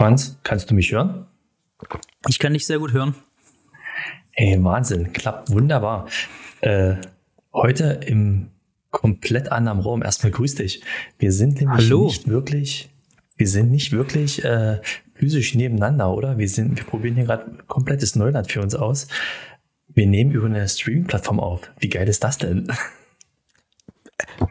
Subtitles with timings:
[0.00, 1.26] Franz, kannst du mich hören?
[2.26, 3.14] Ich kann dich sehr gut hören.
[4.32, 6.08] Ey, Wahnsinn, klappt wunderbar.
[6.62, 6.94] Äh,
[7.52, 8.48] heute im
[8.88, 10.02] komplett anderen Raum.
[10.02, 10.82] Erstmal grüß dich.
[11.18, 12.04] Wir sind nämlich Hallo.
[12.04, 12.88] nicht wirklich,
[13.36, 14.80] wir sind nicht wirklich äh,
[15.12, 16.38] physisch nebeneinander, oder?
[16.38, 19.06] Wir sind, wir probieren hier gerade komplettes Neuland für uns aus.
[19.88, 21.70] Wir nehmen über eine Streaming-Plattform auf.
[21.78, 22.72] Wie geil ist das denn?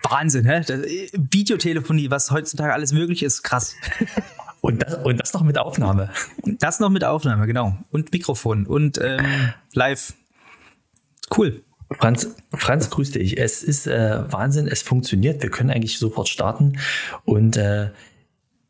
[0.04, 0.60] Wahnsinn, hä?
[0.60, 3.76] Äh, Videotelefonie, was heutzutage alles möglich ist, krass.
[4.62, 6.10] Und das, und das noch mit Aufnahme.
[6.44, 7.78] Das noch mit Aufnahme, genau.
[7.92, 10.14] Und Mikrofon und ähm, live.
[11.36, 11.64] Cool.
[11.92, 13.40] Franz, Franz, grüß dich.
[13.40, 15.42] Es ist äh, Wahnsinn, es funktioniert.
[15.42, 16.78] Wir können eigentlich sofort starten
[17.26, 17.90] und äh,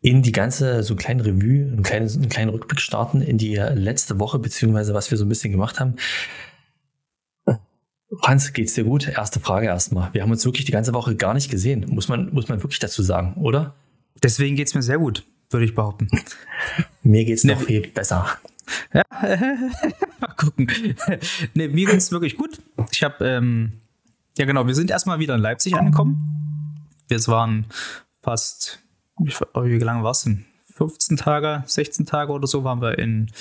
[0.02, 3.56] in die ganze, so ein kleinen Revue, einen kleinen, einen kleinen Rückblick starten in die
[3.56, 5.96] letzte Woche, beziehungsweise was wir so ein bisschen gemacht haben.
[8.22, 9.08] Franz, geht's dir gut?
[9.08, 10.14] Erste Frage erstmal.
[10.14, 11.86] Wir haben uns wirklich die ganze Woche gar nicht gesehen.
[11.90, 13.76] Muss man, muss man wirklich dazu sagen, oder?
[14.24, 16.10] Deswegen geht's mir sehr gut, würde ich behaupten.
[17.04, 18.28] Mir geht's Ne, noch viel besser.
[18.94, 19.04] Ja,
[20.20, 20.70] mal gucken.
[21.54, 22.62] nee, mir geht's wirklich gut.
[22.92, 23.82] Ich habe, ähm,
[24.38, 26.88] ja genau, wir sind erstmal wieder in Leipzig angekommen.
[27.08, 27.66] Wir waren
[28.22, 28.80] fast,
[29.18, 30.46] wie, wie lange war es denn?
[30.76, 33.32] 15 Tage, 16 Tage oder so waren wir in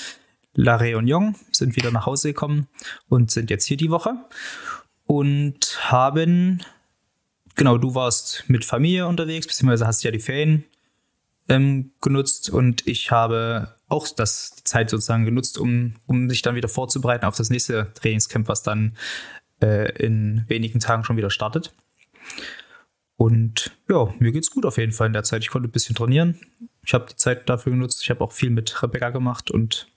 [0.55, 2.67] La Réunion, sind wieder nach Hause gekommen
[3.09, 4.15] und sind jetzt hier die Woche
[5.07, 6.63] und haben,
[7.55, 10.65] genau, du warst mit Familie unterwegs, beziehungsweise hast ja die Ferien
[11.49, 16.55] ähm, genutzt und ich habe auch das, die Zeit sozusagen genutzt, um, um sich dann
[16.55, 18.97] wieder vorzubereiten auf das nächste Trainingscamp, was dann
[19.63, 21.73] äh, in wenigen Tagen schon wieder startet.
[23.17, 25.43] Und ja, mir geht's gut auf jeden Fall in der Zeit.
[25.43, 26.39] Ich konnte ein bisschen trainieren.
[26.85, 28.01] Ich habe die Zeit dafür genutzt.
[28.03, 29.89] Ich habe auch viel mit Rebecca gemacht und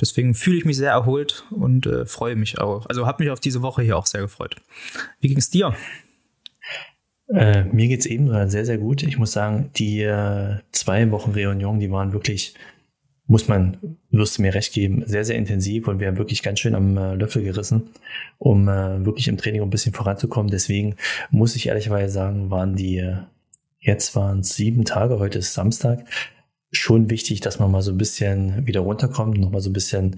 [0.00, 2.86] deswegen fühle ich mich sehr erholt und äh, freue mich auch.
[2.86, 4.56] Also habe mich auf diese Woche hier auch sehr gefreut.
[5.20, 5.74] Wie ging es dir?
[7.32, 9.02] Äh, mir geht's eben sehr, sehr gut.
[9.02, 12.54] Ich muss sagen, die äh, zwei Wochen Reunion, die waren wirklich,
[13.26, 13.76] muss man,
[14.10, 16.96] wirst du mir recht geben, sehr, sehr intensiv und wir haben wirklich ganz schön am
[16.96, 17.90] äh, Löffel gerissen,
[18.38, 20.50] um äh, wirklich im Training ein bisschen voranzukommen.
[20.50, 20.96] Deswegen
[21.30, 23.18] muss ich ehrlicherweise sagen, waren die, äh,
[23.78, 26.04] jetzt waren es sieben Tage, heute ist Samstag,
[26.72, 30.16] schon wichtig, dass man mal so ein bisschen wieder runterkommt, nochmal so ein bisschen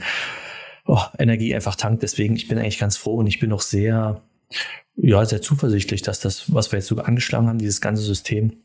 [0.86, 2.02] oh, Energie einfach tankt.
[2.02, 4.22] Deswegen, ich bin eigentlich ganz froh und ich bin auch sehr,
[4.96, 8.62] ja, sehr zuversichtlich, dass das, was wir jetzt so angeschlagen haben, dieses ganze System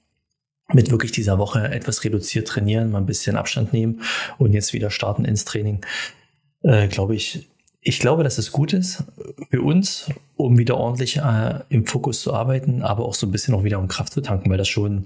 [0.74, 4.02] mit wirklich dieser Woche etwas reduziert trainieren, mal ein bisschen Abstand nehmen
[4.38, 5.86] und jetzt wieder starten ins Training,
[6.64, 7.48] äh, glaube ich,
[7.80, 9.06] ich glaube, dass es gut ist
[9.50, 13.54] für uns, um wieder ordentlich äh, im Fokus zu arbeiten, aber auch so ein bisschen
[13.54, 15.06] auch wieder um Kraft zu tanken, weil das schon,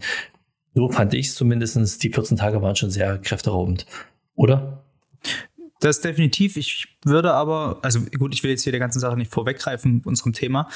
[0.74, 3.86] so fand ich es zumindest, die 14 Tage waren schon sehr kräfteraubend,
[4.36, 4.84] oder?
[5.80, 6.58] Das definitiv.
[6.58, 10.34] Ich würde aber, also gut, ich will jetzt hier der ganzen Sache nicht vorweggreifen, unserem
[10.34, 10.70] Thema,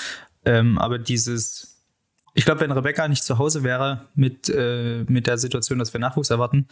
[0.45, 1.81] ähm, aber dieses,
[2.33, 5.99] ich glaube, wenn Rebecca nicht zu Hause wäre mit, äh, mit der Situation, dass wir
[5.99, 6.67] Nachwuchs erwarten,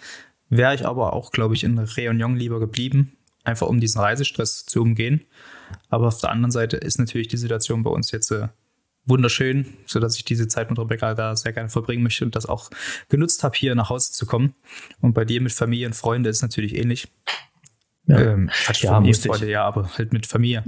[0.50, 3.14] wäre ich aber auch, glaube ich, in Réunion lieber geblieben,
[3.44, 5.22] einfach um diesen Reisestress zu umgehen.
[5.90, 8.48] Aber auf der anderen Seite ist natürlich die Situation bei uns jetzt äh,
[9.06, 12.70] wunderschön, sodass ich diese Zeit mit Rebecca da sehr gerne verbringen möchte und das auch
[13.10, 14.54] genutzt habe, hier nach Hause zu kommen.
[15.02, 17.08] Und bei dir mit Familie und Freunde ist natürlich ähnlich.
[18.06, 19.22] Ja, Ähm, Ja, Familie, ich.
[19.22, 20.64] Freunde, ja, aber halt mit Familie.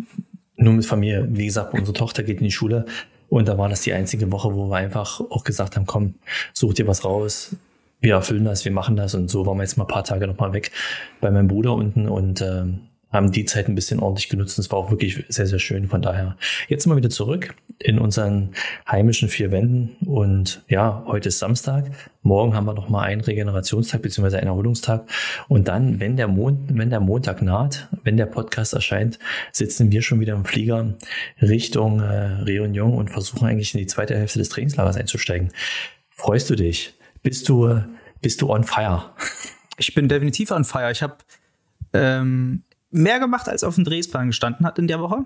[0.57, 1.27] Nur mit Familie.
[1.29, 2.85] Wie gesagt, unsere Tochter geht in die Schule
[3.29, 6.15] und da war das die einzige Woche, wo wir einfach auch gesagt haben, komm,
[6.53, 7.55] such dir was raus.
[7.99, 10.27] Wir erfüllen das, wir machen das und so waren wir jetzt mal ein paar Tage
[10.27, 10.71] nochmal weg
[11.21, 12.81] bei meinem Bruder unten und ähm,
[13.15, 14.57] haben die Zeit ein bisschen ordentlich genutzt.
[14.57, 15.87] Und es war auch wirklich sehr, sehr schön.
[15.87, 16.37] Von daher
[16.67, 18.51] jetzt mal wieder zurück in unseren
[18.89, 19.95] heimischen vier Wänden.
[20.05, 21.91] Und ja, heute ist Samstag.
[22.21, 25.09] Morgen haben wir noch mal einen Regenerationstag beziehungsweise einen Erholungstag.
[25.47, 29.17] Und dann, wenn der, Mond, wenn der Montag naht, wenn der Podcast erscheint,
[29.51, 30.95] sitzen wir schon wieder im Flieger
[31.41, 35.51] Richtung äh, Réunion und versuchen eigentlich in die zweite Hälfte des Trainingslagers einzusteigen.
[36.09, 36.93] Freust du dich?
[37.23, 37.81] Bist du,
[38.21, 39.13] bist du on fire?
[39.77, 40.91] Ich bin definitiv on fire.
[40.91, 41.17] Ich habe
[41.93, 42.63] ähm,
[42.95, 45.25] mehr gemacht, als auf dem Drehsplan gestanden hat in der Woche.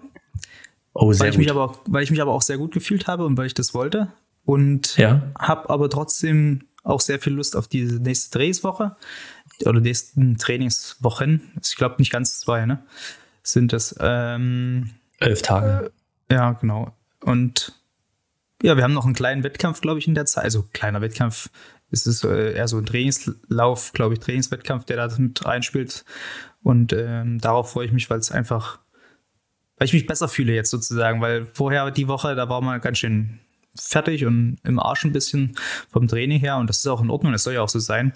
[0.93, 1.39] Oh, sehr Weil ich, gut.
[1.45, 3.53] mich aber auch, weil ich mich aber auch sehr gut gefühlt habe und weil ich
[3.53, 4.11] das wollte.
[4.45, 5.21] Und Ja.
[5.37, 8.95] habe aber trotzdem auch sehr viel Lust auf diese nächste Drehswoche
[9.65, 11.51] oder nächsten Trainingswochen.
[11.63, 12.83] Ich glaube nicht ganz zwei, ne?
[13.43, 13.95] Sind das.
[13.99, 15.91] Ähm, Elf Tage.
[16.31, 16.95] ja, genau.
[17.23, 17.73] Und
[18.63, 20.43] ja, wir haben noch einen kleinen Wettkampf, glaube ich, in der Zeit.
[20.45, 21.49] Also kleiner Wettkampf.
[21.91, 26.05] Es ist äh, eher so ein Trainingslauf, glaube ich, Trainingswettkampf, der da mit reinspielt.
[26.63, 28.79] Und ähm, darauf freue ich mich, weil es einfach,
[29.77, 32.97] weil ich mich besser fühle jetzt sozusagen, weil vorher die Woche, da war man ganz
[32.97, 33.39] schön
[33.75, 35.55] fertig und im Arsch ein bisschen
[35.89, 38.13] vom Training her und das ist auch in Ordnung, das soll ja auch so sein.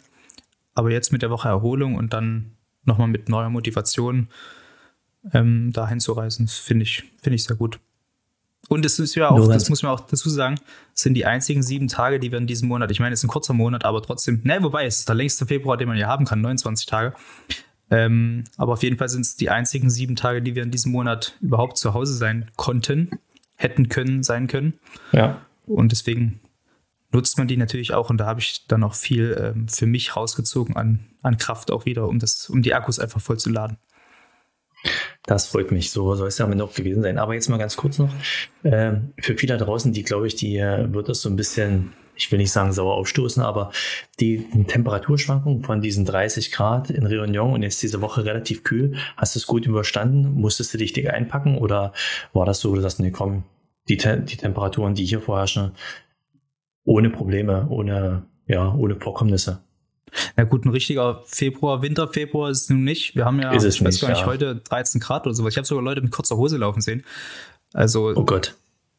[0.74, 2.54] Aber jetzt mit der Woche Erholung und dann
[2.84, 4.28] nochmal mit neuer Motivation
[5.32, 7.80] ähm, dahin zu reisen, finde ich, finde ich sehr gut.
[8.70, 10.56] Und es ist ja auch, das muss man auch dazu sagen,
[10.94, 13.30] sind die einzigen sieben Tage, die wir in diesem Monat, ich meine, es ist ein
[13.30, 16.26] kurzer Monat, aber trotzdem, ne, wobei, es ist der längste Februar, den man ja haben
[16.26, 17.14] kann, 29 Tage.
[17.92, 20.92] Ähm, aber auf jeden Fall sind es die einzigen sieben Tage, die wir in diesem
[20.92, 23.12] Monat überhaupt zu Hause sein konnten,
[23.56, 24.74] hätten können, sein können.
[25.12, 25.42] Ja.
[25.66, 26.40] Und deswegen
[27.12, 30.16] nutzt man die natürlich auch und da habe ich dann auch viel ähm, für mich
[30.16, 33.78] rausgezogen an, an Kraft auch wieder, um, das, um die Akkus einfach voll zu laden.
[35.26, 35.92] Das freut mich.
[35.92, 37.18] So soll es ja am Ende auch gewesen sein.
[37.18, 38.14] Aber jetzt mal ganz kurz noch.
[38.64, 41.94] Äh, für viele da draußen, die glaube ich, die äh, wird das so ein bisschen,
[42.16, 43.72] ich will nicht sagen sauer aufstoßen, aber
[44.20, 49.36] die Temperaturschwankung von diesen 30 Grad in Réunion und jetzt diese Woche relativ kühl, hast
[49.36, 50.34] du es gut überstanden?
[50.34, 51.94] Musstest du dich dick einpacken oder
[52.34, 53.44] war das so, dass, nee, komm,
[53.88, 55.72] die, Te die Temperaturen, die hier vorherrschen,
[56.86, 59.62] ohne Probleme, ohne, ja, ohne Vorkommnisse?
[60.36, 63.16] Na gut, ein richtiger Februar, Winter, Februar ist es nun nicht.
[63.16, 64.26] Wir haben ja, ist es ich weiß nicht, gar nicht, ja.
[64.26, 65.54] heute 13 Grad oder sowas.
[65.54, 67.04] Ich habe sogar Leute mit kurzer Hose laufen sehen.
[67.74, 68.56] Also Oh Gott.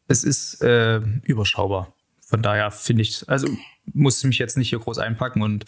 [0.09, 1.94] es ist äh, überschaubar.
[2.35, 3.47] Von daher finde ich, also
[3.93, 5.67] musste mich jetzt nicht hier groß einpacken und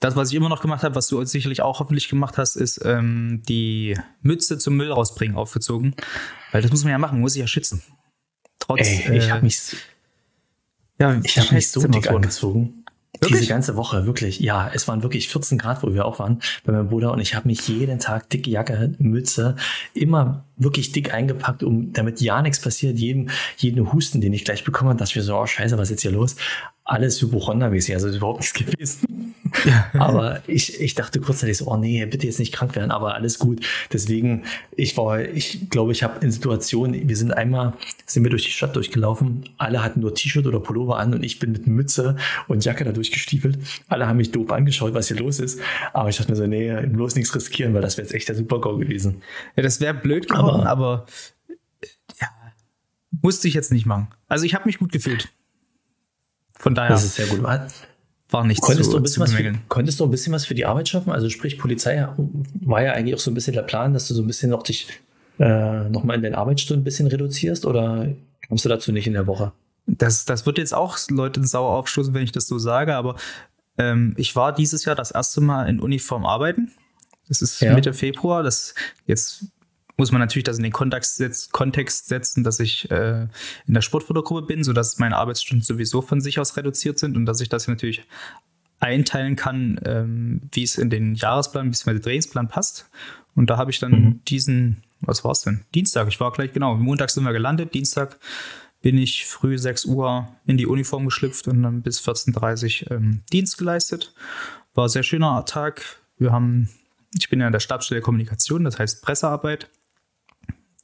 [0.00, 2.80] das, was ich immer noch gemacht habe, was du sicherlich auch hoffentlich gemacht hast, ist
[2.86, 5.94] ähm, die Mütze zum Müll rausbringen aufgezogen.
[6.52, 7.82] Weil das muss man ja machen, muss sich ja schützen.
[8.60, 9.76] Trotz, Ey, ich äh, habe mich,
[10.98, 12.16] ja, ich hab mich so dick Temperaturen.
[12.16, 12.84] angezogen.
[13.20, 13.40] Wirklich?
[13.40, 14.40] Diese ganze Woche, wirklich.
[14.40, 17.34] Ja, es waren wirklich 14 Grad, wo wir auch waren bei meinem Bruder und ich
[17.34, 19.56] habe mich jeden Tag dicke Jacke, Mütze,
[19.92, 22.98] immer wirklich dick eingepackt, um damit ja nichts passiert.
[22.98, 25.84] Jedem, jeden Husten, den ich gleich bekommen habe, dachte ich mir so, oh scheiße, was
[25.88, 26.36] ist jetzt hier los?
[26.84, 29.34] Alles Hypochonda-mäßig, also überhaupt nichts gewesen.
[29.94, 33.38] aber ich, ich dachte kurzzeitig so, oh nee, bitte jetzt nicht krank werden, aber alles
[33.38, 33.64] gut.
[33.92, 34.44] Deswegen,
[34.76, 37.74] ich war, ich glaube, ich habe in Situationen, wir sind einmal,
[38.06, 41.38] sind wir durch die Stadt durchgelaufen, alle hatten nur T-Shirt oder Pullover an und ich
[41.38, 42.16] bin mit Mütze
[42.48, 43.58] und Jacke da durchgestiefelt.
[43.88, 45.60] Alle haben mich doof angeschaut, was hier los ist.
[45.92, 48.36] Aber ich dachte mir so, nee, bloß nichts riskieren, weil das wäre jetzt echt der
[48.36, 49.22] Super-GO gewesen.
[49.56, 51.06] Ja, das wäre blöd geworden, aber,
[52.20, 52.28] ja,
[53.22, 54.08] musste ich jetzt nicht machen.
[54.28, 55.28] Also ich habe mich gut gefühlt.
[56.58, 57.42] Von daher Das ist sehr gut.
[57.42, 60.46] war nichts Konntest, zu, du ein bisschen zu was für, konntest du ein bisschen was
[60.46, 61.12] für die Arbeit schaffen?
[61.12, 62.08] Also sprich, Polizei
[62.60, 64.62] war ja eigentlich auch so ein bisschen der Plan, dass du so ein bisschen noch
[64.62, 64.88] dich
[65.38, 68.08] äh, noch mal in den Arbeitsstunden ein bisschen reduzierst oder
[68.48, 69.52] kommst du dazu nicht in der Woche?
[69.86, 73.16] Das, das wird jetzt auch Leute sauer aufstoßen, wenn ich das so sage, aber
[73.76, 76.70] ähm, ich war dieses Jahr das erste Mal in Uniform arbeiten.
[77.28, 77.74] Das ist Ja.
[77.74, 78.42] Mitte Februar.
[78.42, 78.74] Das
[79.06, 79.46] jetzt
[79.96, 83.28] muss man natürlich das in den Kontext, setz, Kontext setzen, dass ich äh,
[83.66, 87.40] in der Sportfördergruppe bin, sodass meine Arbeitsstunden sowieso von sich aus reduziert sind und dass
[87.40, 88.02] ich das natürlich
[88.80, 92.00] einteilen kann, ähm, wie es in den Jahresplan bzw.
[92.00, 92.90] Trainingsplan passt.
[93.34, 94.20] Und da habe ich dann Mhm.
[94.26, 95.64] diesen, was war es denn?
[95.74, 98.18] Dienstag, ich war gleich, genau, Montag sind wir gelandet, Dienstag
[98.82, 103.22] bin ich früh 6 Uhr in die Uniform geschlüpft und dann bis 14.30 Uhr ähm,
[103.32, 104.12] Dienst geleistet.
[104.74, 105.82] War ein sehr schöner Tag.
[106.18, 106.68] Wir haben,
[107.16, 109.70] ich bin ja in der Stabsstelle Kommunikation, das heißt Pressearbeit.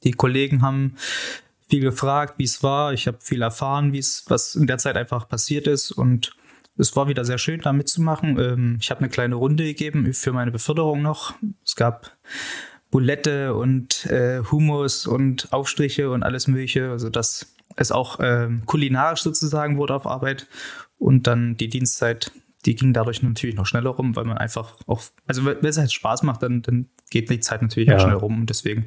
[0.03, 0.95] Die Kollegen haben
[1.69, 2.93] viel gefragt, wie es war.
[2.93, 6.35] Ich habe viel erfahren, wie es, was in der Zeit einfach passiert ist und
[6.77, 8.39] es war wieder sehr schön, da mitzumachen.
[8.39, 11.33] Ähm, ich habe eine kleine Runde gegeben für meine Beförderung noch.
[11.65, 12.17] Es gab
[12.89, 16.89] Bulette und äh, Hummus und Aufstriche und alles Mögliche.
[16.89, 20.47] Also dass es auch ähm, kulinarisch sozusagen wurde auf Arbeit.
[20.97, 22.31] Und dann die Dienstzeit,
[22.65, 25.91] die ging dadurch natürlich noch schneller rum, weil man einfach auch, also wenn es halt
[25.91, 27.97] Spaß macht, dann, dann geht die Zeit natürlich Ja.
[27.97, 28.41] auch schnell rum.
[28.41, 28.85] Und deswegen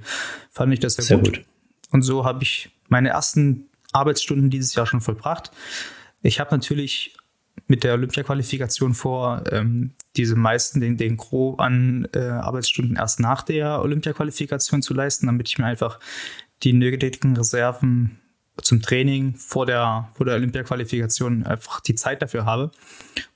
[0.51, 1.39] fand ich das sehr, Sehr gut.
[1.39, 1.45] gut.
[1.91, 5.51] Und so habe ich meine ersten Arbeitsstunden dieses Jahr schon vollbracht.
[6.23, 7.17] Ich habe natürlich
[7.67, 13.43] mit der Olympia-Qualifikation vor, ähm, diese meisten, den, den Gros an äh, Arbeitsstunden erst nach
[13.43, 15.99] der Olympia-Qualifikation zu leisten, damit ich mir einfach
[16.63, 18.19] die nötigen Reserven
[18.63, 22.71] zum Training vor der, vor der Olympia-Qualifikation einfach die Zeit dafür habe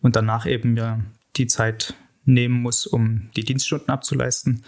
[0.01, 1.01] und danach eben ja
[1.37, 1.95] die Zeit
[2.25, 4.65] nehmen muss, um die Dienststunden abzuleisten.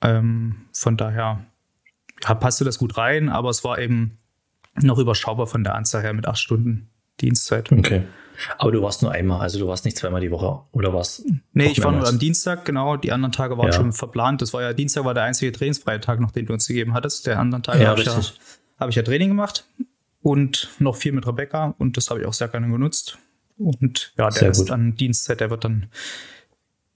[0.00, 1.44] Ähm, von daher
[2.22, 4.18] ja, passte das gut rein, aber es war eben
[4.80, 6.88] noch überschaubar von der Anzahl her mit acht Stunden
[7.20, 7.72] Dienstzeit.
[7.72, 8.04] Okay.
[8.58, 11.24] Aber du warst nur einmal, also du warst nicht zweimal die Woche oder warst.
[11.52, 12.96] Nee, ich war nur am Dienstag, genau.
[12.96, 13.72] Die anderen Tage waren Ja.
[13.72, 14.40] schon verplant.
[14.40, 17.26] Das war ja Dienstag war der einzige trainingsfreie Tag, noch den du uns gegeben hattest.
[17.26, 18.20] Der anderen Tage Ja, habe ich, ja,
[18.78, 18.80] richtig.
[18.80, 19.64] hab ich ja Training gemacht
[20.22, 23.18] und noch viel mit Rebecca und das habe ich auch sehr gerne genutzt.
[23.58, 24.70] Und ja, der Sehr ist gut.
[24.70, 25.86] an Dienstzeit, der wird dann,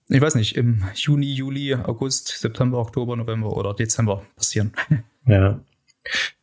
[0.09, 4.73] ich weiß nicht, im Juni, Juli, August, September, Oktober, November oder Dezember passieren.
[5.25, 5.61] Ja.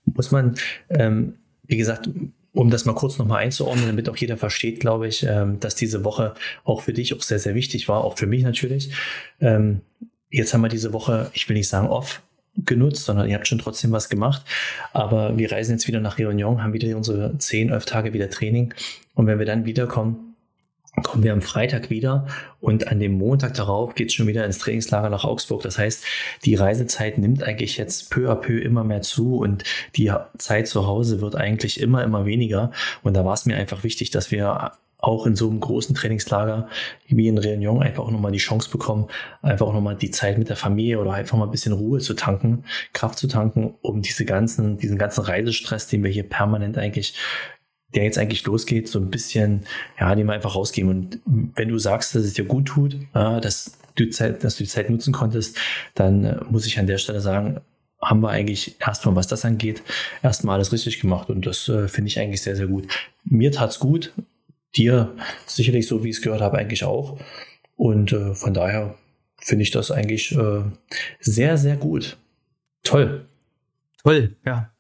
[0.06, 0.56] Muss man,
[0.90, 2.10] ähm, wie gesagt,
[2.54, 6.06] um das mal kurz nochmal einzuordnen, damit auch jeder versteht, glaube ich, ähm, dass diese
[6.06, 8.94] Woche auch für dich auch sehr, sehr wichtig war, auch für mich natürlich.
[9.42, 9.82] Ähm,
[10.30, 12.22] jetzt haben wir diese Woche, ich will nicht sagen off
[12.56, 14.44] genutzt, sondern ihr habt schon trotzdem was gemacht.
[14.94, 18.74] Aber wir reisen jetzt wieder nach Réunion, haben wieder unsere 10, 11 Tage wieder Training.
[19.14, 20.30] Und wenn wir dann wiederkommen,
[21.04, 22.28] kommen wir am Freitag wieder
[22.60, 25.62] und an dem Montag darauf geht es schon wieder ins Trainingslager nach Augsburg.
[25.62, 26.04] Das heißt,
[26.46, 29.64] die Reisezeit nimmt eigentlich jetzt peu à peu immer mehr zu und
[29.96, 32.72] die Zeit zu Hause wird eigentlich immer, immer weniger.
[33.04, 36.68] Und da war es mir einfach wichtig, dass wir auch in so einem großen Trainingslager
[37.08, 39.08] wie in Réunion einfach auch nochmal die Chance bekommen,
[39.42, 42.14] einfach auch nochmal die Zeit mit der Familie oder einfach mal ein bisschen Ruhe zu
[42.14, 47.16] tanken, Kraft zu tanken, um diese ganzen, diesen ganzen Reisestress, den wir hier permanent eigentlich
[47.96, 49.66] der jetzt eigentlich losgeht, so ein bisschen,
[50.00, 50.92] ja, den wir einfach rausgeben.
[50.92, 54.70] Und wenn du sagst, dass es dir gut tut, dass du Zeit, dass du die
[54.70, 55.58] Zeit nutzen konntest,
[55.96, 57.60] dann äh, muss ich an der Stelle sagen,
[58.02, 59.82] haben wir eigentlich erstmal, was das angeht,
[60.24, 61.30] erstmal alles richtig gemacht.
[61.30, 62.88] Und das äh, finde ich eigentlich sehr, sehr gut.
[63.26, 64.14] Mir tat's gut,
[64.76, 67.20] dir sicherlich so, wie ich es gehört habe, eigentlich auch.
[67.76, 68.96] Und äh, von daher
[69.38, 70.64] finde ich das eigentlich äh,
[71.20, 72.18] sehr, sehr gut.
[72.84, 73.26] Toll.
[74.04, 74.72] Toll, ja.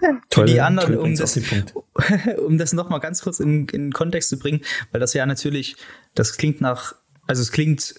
[0.30, 1.38] Toll, die anderen, um das,
[2.38, 4.60] um das nochmal ganz kurz in, in Kontext zu bringen,
[4.92, 5.76] weil das ja natürlich,
[6.14, 6.94] das klingt nach,
[7.26, 7.94] also es klingt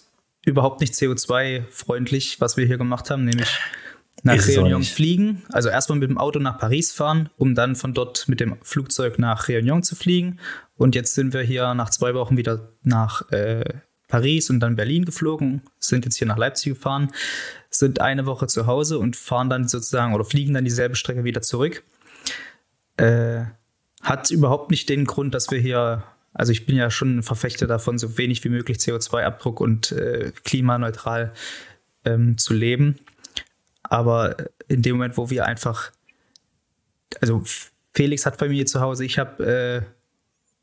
[0.46, 3.50] überhaupt nicht CO2-freundlich, was wir hier gemacht haben, nämlich
[4.24, 5.44] nach Réunion fliegen.
[5.50, 9.20] Also erstmal mit dem Auto nach Paris fahren, um dann von dort mit dem Flugzeug
[9.20, 10.40] nach Réunion zu fliegen.
[10.76, 13.64] Und jetzt sind wir hier nach zwei Wochen wieder nach äh,
[14.08, 17.12] Paris und dann Berlin geflogen, sind jetzt hier nach Leipzig gefahren,
[17.70, 21.42] sind eine Woche zu Hause und fahren dann sozusagen oder fliegen dann dieselbe Strecke wieder
[21.42, 21.84] zurück.
[22.96, 23.46] Äh,
[24.02, 27.68] hat überhaupt nicht den Grund, dass wir hier, also ich bin ja schon ein Verfechter
[27.68, 31.34] davon, so wenig wie möglich CO2-Abdruck und äh, klimaneutral
[32.06, 33.00] ähm, zu leben.
[33.90, 34.36] Aber
[34.68, 35.92] in dem Moment, wo wir einfach,
[37.22, 37.44] also
[37.94, 39.82] Felix hat Familie zu Hause, ich habe äh,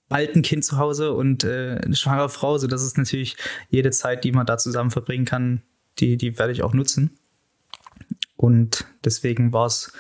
[0.09, 3.37] bald ein Kind zu Hause und äh, eine schwangere Frau, so das ist natürlich
[3.69, 5.63] jede Zeit, die man da zusammen verbringen kann,
[5.99, 7.19] die, die werde ich auch nutzen.
[8.37, 9.93] Und deswegen war es,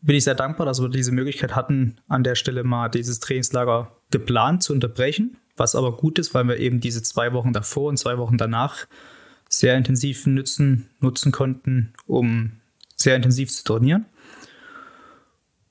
[0.00, 3.92] bin ich sehr dankbar, dass wir diese Möglichkeit hatten, an der Stelle mal dieses Trainingslager
[4.10, 7.98] geplant zu unterbrechen, was aber gut ist, weil wir eben diese zwei Wochen davor und
[7.98, 8.86] zwei Wochen danach
[9.48, 12.52] sehr intensiv nutzen, nutzen konnten, um
[12.96, 14.06] sehr intensiv zu trainieren.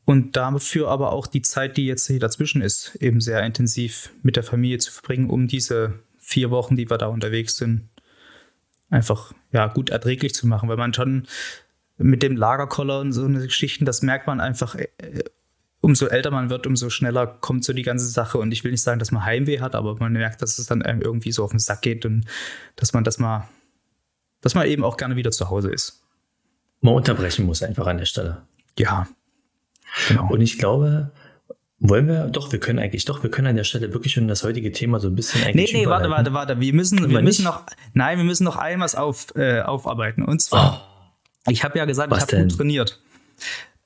[0.05, 4.35] Und dafür aber auch die Zeit, die jetzt hier dazwischen ist, eben sehr intensiv mit
[4.35, 7.89] der Familie zu verbringen, um diese vier Wochen, die wir da unterwegs sind,
[8.89, 10.69] einfach ja, gut erträglich zu machen.
[10.69, 11.27] Weil man schon
[11.97, 14.87] mit dem Lagerkoller und so eine Geschichten, das merkt man einfach, äh,
[15.81, 18.37] umso älter man wird, umso schneller kommt so die ganze Sache.
[18.37, 20.81] Und ich will nicht sagen, dass man Heimweh hat, aber man merkt, dass es dann
[20.81, 22.25] einem irgendwie so auf den Sack geht und
[22.75, 23.47] dass man das mal,
[24.45, 26.03] dass man eben auch gerne wieder zu Hause ist.
[26.79, 28.43] Man unterbrechen muss einfach an der Stelle.
[28.77, 29.07] Ja,
[30.07, 30.27] Genau.
[30.29, 31.11] Und ich glaube,
[31.79, 34.43] wollen wir, doch, wir können eigentlich, doch, wir können an der Stelle wirklich schon das
[34.43, 35.73] heutige Thema so ein bisschen eigentlich.
[35.73, 36.59] Nee, nee, warte, warte, warte.
[36.59, 40.23] Wir müssen, wir, wir müssen noch, nein, wir müssen noch einmal auf, äh, aufarbeiten.
[40.23, 40.87] Und zwar,
[41.47, 41.51] oh.
[41.51, 42.99] ich habe ja gesagt, Was ich habe gut trainiert.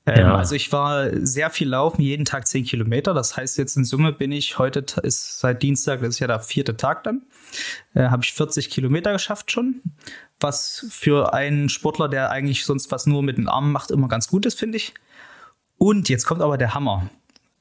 [0.06, 0.36] Ähm, ja.
[0.36, 3.12] Also ich war sehr viel laufen, jeden Tag 10 Kilometer.
[3.12, 6.40] Das heißt, jetzt in Summe bin ich, heute ist seit Dienstag, das ist ja der
[6.40, 7.22] vierte Tag dann,
[7.94, 9.82] äh, habe ich 40 Kilometer geschafft schon.
[10.40, 14.28] Was für einen Sportler, der eigentlich sonst was nur mit den Armen macht, immer ganz
[14.28, 14.94] gut ist, finde ich.
[15.76, 17.08] Und jetzt kommt aber der Hammer.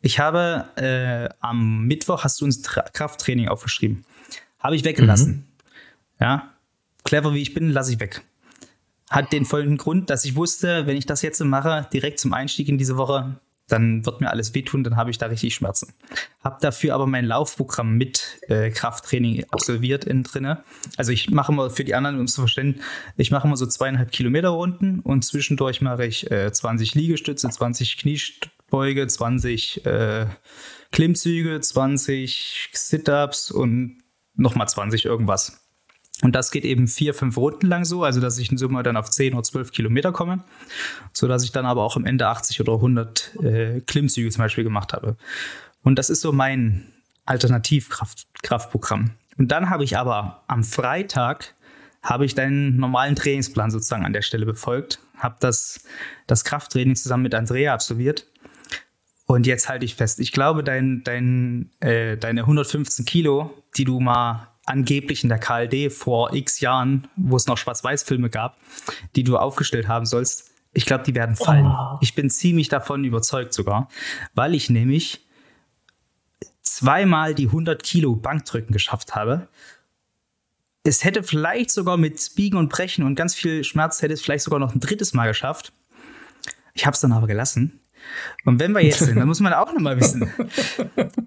[0.02, 4.06] Ich habe äh, am Mittwoch hast du uns Tra Krafttraining aufgeschrieben.
[4.60, 5.32] Habe ich weggelassen.
[5.32, 5.44] Mhm.
[6.22, 6.54] Ja,
[7.04, 8.22] clever wie ich bin, lasse ich weg.
[9.10, 12.70] Hat den folgenden Grund, dass ich wusste, wenn ich das jetzt mache, direkt zum Einstieg
[12.70, 13.40] in diese Woche,
[13.70, 15.94] dann wird mir alles wehtun, dann habe ich da richtig Schmerzen.
[16.44, 20.64] Hab dafür aber mein Laufprogramm mit äh, Krafttraining absolviert innen drinne.
[20.98, 22.82] Also ich mache mal für die anderen, um es zu verstehen,
[23.18, 27.98] ich mache mal so zweieinhalb Kilometer Runden und zwischendurch mache ich äh, 20 Liegestütze, 20
[27.98, 30.26] Kniebeuge, 20 äh,
[30.92, 34.02] Klimmzüge, 20 Sit-Ups und
[34.34, 35.69] nochmal 20 irgendwas.
[36.22, 38.98] Und das geht eben vier, fünf Runden lang so, also dass ich in Summe dann
[38.98, 40.44] auf 10 oder 12 Kilometer komme,
[41.14, 44.92] sodass ich dann aber auch am Ende 80 oder 100 äh, Klimmzüge zum Beispiel gemacht
[44.94, 45.16] habe.
[45.82, 46.92] Und das ist so mein
[47.26, 49.12] Alternativkraftprogramm.
[49.38, 51.56] Und dann habe ich aber am Freitag
[52.02, 55.84] habe ich deinen normalen Trainingsplan sozusagen an der Stelle befolgt, habe das,
[56.28, 58.26] das Krafttraining zusammen mit Andrea absolviert.
[59.26, 64.00] Und jetzt halte ich fest, ich glaube, dein, dein, äh, deine 115 Kilo, die du
[64.00, 68.58] mal angeblich in der KLD vor x Jahren, wo es noch Schwarz-Weiß-Filme gab,
[69.16, 71.66] die du aufgestellt haben sollst, ich glaube, die werden fallen.
[71.66, 71.98] Oh.
[72.02, 73.90] Ich bin ziemlich davon überzeugt sogar,
[74.34, 75.26] weil ich nämlich
[76.62, 79.50] zweimal die 100 Kilo Bankdrücken geschafft habe.
[80.84, 84.44] Es hätte vielleicht sogar mit Biegen und Brechen und ganz viel Schmerz hätte es vielleicht
[84.44, 85.74] sogar noch ein drittes Mal geschafft.
[86.74, 87.79] Ich habe es dann aber gelassen,
[88.46, 90.32] und wenn wir jetzt sind, dann muss man auch nochmal wissen,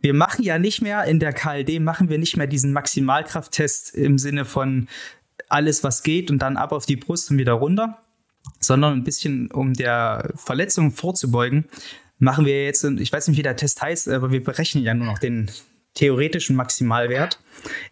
[0.01, 4.19] wir machen ja nicht mehr in der KLD, machen wir nicht mehr diesen Maximalkrafttest im
[4.19, 4.89] Sinne von
[5.49, 7.99] alles, was geht und dann ab auf die Brust und wieder runter,
[8.61, 11.67] sondern ein bisschen, um der Verletzung vorzubeugen,
[12.19, 15.07] machen wir jetzt, ich weiß nicht, wie der Test heißt, aber wir berechnen ja nur
[15.07, 15.51] noch den,
[15.95, 17.39] theoretischen Maximalwert,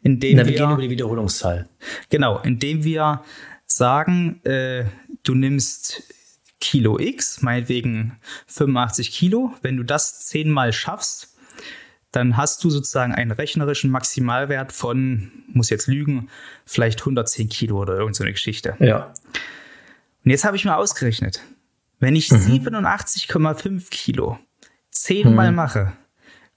[0.02, 1.68] indem Na, wir, wir gehen über die Wiederholungszahl.
[2.08, 3.22] Genau, indem wir
[3.66, 4.84] sagen, äh,
[5.22, 6.02] du nimmst
[6.60, 9.54] Kilo X, meinetwegen 85 Kilo.
[9.62, 11.34] Wenn du das zehnmal schaffst,
[12.12, 16.28] dann hast du sozusagen einen rechnerischen Maximalwert von, muss jetzt lügen,
[16.66, 18.76] vielleicht 110 Kilo oder irgend so eine Geschichte.
[18.80, 19.12] Ja.
[20.24, 21.40] Und jetzt habe ich mal ausgerechnet,
[21.98, 24.38] wenn ich 87,5 Kilo
[24.90, 25.92] zehnmal mache,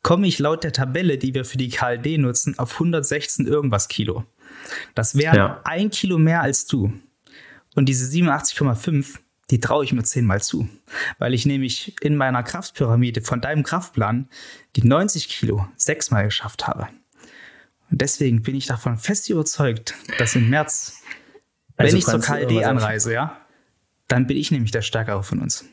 [0.02, 4.26] komme ich laut der Tabelle, die wir für die KLD nutzen, auf 116 irgendwas Kilo.
[4.96, 5.62] Das wären Ja.
[5.64, 6.92] ein Kilo mehr als du.
[7.76, 9.20] Und diese 87,5,
[9.50, 10.68] die traue ich mir zehnmal zu.
[11.20, 14.30] Weil ich nämlich in meiner Kraftpyramide von deinem Kraftplan
[14.76, 16.88] die 90 Kilo sechsmal geschafft habe.
[17.92, 21.02] Und deswegen bin ich davon fest überzeugt, dass im März,
[21.78, 23.40] Also wenn ich zur KLD anreise, ja,
[24.08, 25.66] dann bin ich nämlich der Stärkere von uns.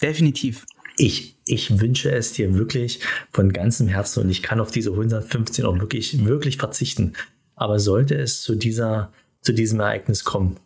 [0.00, 0.66] Definitiv.
[0.98, 3.00] Ich, ich wünsche es dir wirklich
[3.30, 7.14] von ganzem Herzen und ich kann auf diese 115 auch wirklich, wirklich verzichten.
[7.54, 10.58] Aber sollte es zu dieser, zu diesem Ereignis kommen,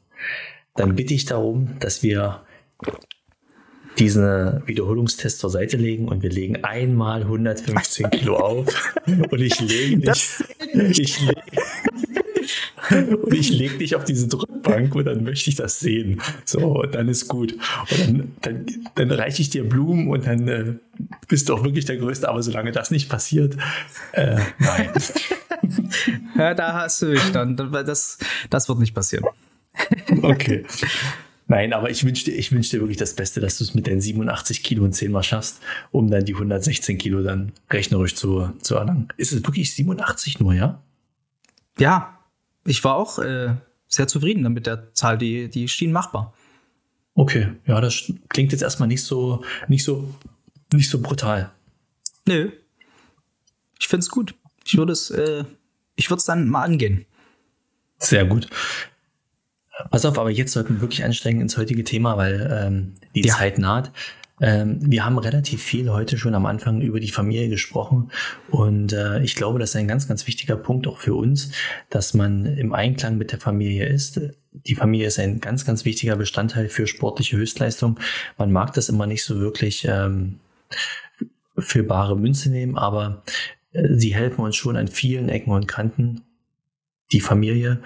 [0.75, 2.46] dann bitte ich darum, dass wir
[3.99, 9.99] diesen Wiederholungstest zur Seite legen und wir legen einmal 115 Kilo auf und ich lege
[9.99, 10.28] dich,
[10.99, 11.42] ich lege,
[12.90, 16.21] und ich lege dich auf diese Drückbank und dann möchte ich das sehen.
[16.45, 17.54] So, und dann ist gut.
[17.90, 20.75] Und dann, dann, dann reiche ich dir Blumen und dann äh,
[21.28, 22.28] bist du auch wirklich der Größte.
[22.28, 23.56] Aber solange das nicht passiert,
[24.12, 24.90] äh, nein.
[26.37, 27.56] Ja, da hast du mich dann.
[27.56, 28.18] Das,
[28.50, 29.25] das wird nicht passieren.
[30.23, 30.64] Okay.
[31.49, 33.87] Nein, aber ich wünsche dir, ich wünsch dir wirklich das Beste, dass du es mit
[33.87, 35.61] deinen 87 Kilo und 10 Mal schaffst,
[35.93, 39.09] um dann die 116 Kilo dann rechnerisch zu, zu erlangen.
[39.17, 40.83] Ist es wirklich 87 nur, ja?
[41.79, 42.19] Ja,
[42.65, 43.55] ich war auch äh,
[43.87, 46.35] sehr zufrieden damit der Zahl, die, die schien machbar.
[47.15, 50.12] Okay, ja, das klingt jetzt erstmal nicht so, nicht so,
[50.73, 51.53] nicht so brutal.
[52.26, 52.50] Nö.
[53.79, 54.35] Ich finde es gut.
[54.65, 55.45] Ich würde es, äh,
[55.95, 57.07] ich würde es dann mal angehen.
[57.99, 58.49] Sehr gut.
[59.90, 63.35] Pass auf, aber jetzt sollten wir wirklich einsteigen ins heutige Thema, weil ähm, die Ja.
[63.35, 63.92] Zeit naht.
[64.40, 68.11] Ähm, wir haben relativ viel heute schon am Anfang über die Familie gesprochen
[68.50, 71.53] und äh, ich glaube, das ist ein ganz, ganz wichtiger Punkt auch für uns,
[71.88, 74.20] dass man im Einklang mit der Familie ist.
[74.53, 77.98] Die Familie ist ein ganz, ganz wichtiger Bestandteil für sportliche Höchstleistung.
[78.37, 80.38] Man mag das immer nicht so wirklich ähm,
[81.59, 83.22] für bare Münze nehmen, aber
[83.72, 86.22] äh, sie helfen uns schon an vielen Ecken und Kanten,
[87.11, 87.81] die Familie,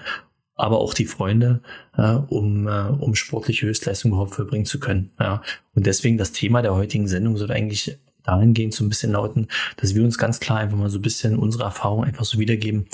[0.61, 1.61] aber auch die Freunde,
[1.97, 5.11] ja, um, äh, um sportliche Höchstleistung überhaupt vollbringen zu können.
[5.19, 5.41] Ja.
[5.73, 9.47] Und deswegen das Thema der heutigen Sendung soll eigentlich dahingehend so ein bisschen lauten,
[9.77, 12.85] dass wir uns ganz klar einfach mal so ein bisschen unsere Erfahrung einfach so wiedergeben.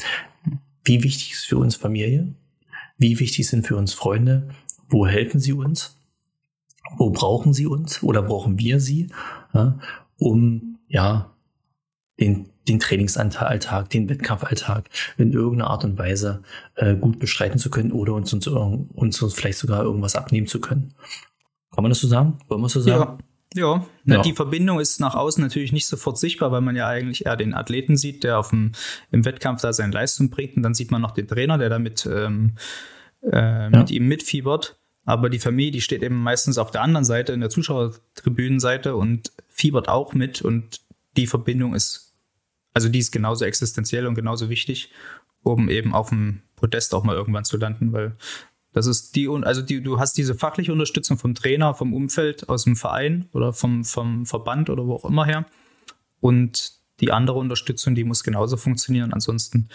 [0.84, 2.34] Wie wichtig ist für uns Familie?
[2.97, 4.49] Wie wichtig sind für uns Freunde?
[4.88, 5.97] Wo helfen sie uns?
[6.97, 9.10] Wo brauchen sie uns oder brauchen wir sie,
[9.53, 9.77] ja,
[10.17, 11.34] um ja
[12.17, 16.43] den, den Trainingsalltag, den Wettkampfalltag in irgendeiner Art und Weise
[16.75, 20.60] äh, gut bestreiten zu können oder uns, uns, uns, uns vielleicht sogar irgendwas abnehmen zu
[20.60, 20.93] können.
[21.73, 22.39] Kann man das so sagen?
[22.47, 23.19] Wollen wir es so sagen?
[23.56, 23.86] Ja.
[24.03, 24.21] Na, Ja.
[24.21, 27.53] Die Verbindung ist nach außen natürlich nicht sofort sichtbar, weil man ja eigentlich eher den
[27.53, 28.73] Athleten sieht, der auf dem,
[29.12, 30.58] im Wettkampf da seine Leistung bringt.
[30.58, 32.53] Und dann sieht man noch den Trainer, der damit ähm,
[33.32, 34.77] äh, mit ihm mitfiebert.
[35.06, 39.32] Aber die Familie, die steht eben meistens auf der anderen Seite, in der Zuschauertribünenseite und
[39.47, 40.41] fiebert auch mit.
[40.41, 40.82] Und
[41.15, 42.07] die Verbindung ist,
[42.78, 44.92] also die ist genauso existenziell und genauso wichtig,
[45.42, 48.16] um eben auf dem Podest auch mal irgendwann zu landen, weil
[48.72, 52.66] das ist die, also die, du hast diese fachliche Unterstützung vom Trainer, vom Umfeld, aus
[52.66, 55.48] dem Verein oder vom, vom Verband oder wo auch immer her.
[56.20, 59.12] Und die andere Unterstützung, die muss genauso funktionieren.
[59.12, 59.70] Ansonsten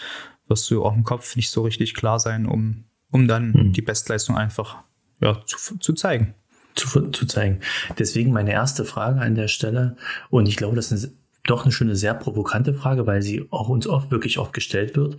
[0.47, 4.37] wirst du auch im Kopf nicht so richtig klar sein, um, um dann die Bestleistung
[4.37, 4.77] einfach
[5.19, 6.35] ja, zu, zu zeigen.
[6.75, 7.59] zu, zu zeigen.
[7.99, 9.97] Deswegen meine erste Frage an der Stelle,
[10.29, 13.85] und ich glaube, das ist doch eine schöne, sehr provokante Frage, weil sie auch uns
[13.87, 15.17] oft wirklich oft gestellt wird.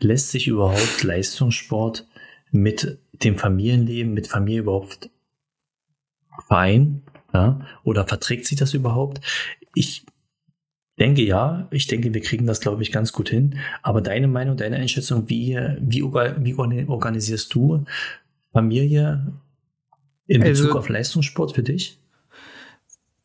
[0.00, 2.06] Lässt sich überhaupt Leistungssport
[2.50, 5.08] mit dem Familienleben, mit Familie überhaupt
[6.46, 7.02] vereinen?
[7.32, 7.60] Ja?
[7.84, 9.20] Oder verträgt sich das überhaupt?
[9.74, 10.04] Ich
[10.98, 13.58] denke ja, ich denke, wir kriegen das, glaube ich, ganz gut hin.
[13.82, 17.84] Aber deine Meinung, deine Einschätzung, wie, wie, wie orga- organisierst du
[18.52, 19.32] Familie
[20.26, 21.98] in Bezug Also- auf Leistungssport für dich?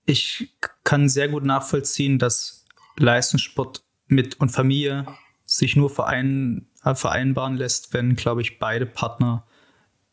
[0.08, 2.66] Ich kann sehr gut nachvollziehen, dass
[2.98, 5.06] Leistungssport mit und Familie
[5.46, 9.46] sich nur verein, äh, vereinbaren lässt, wenn, glaube ich, beide Partner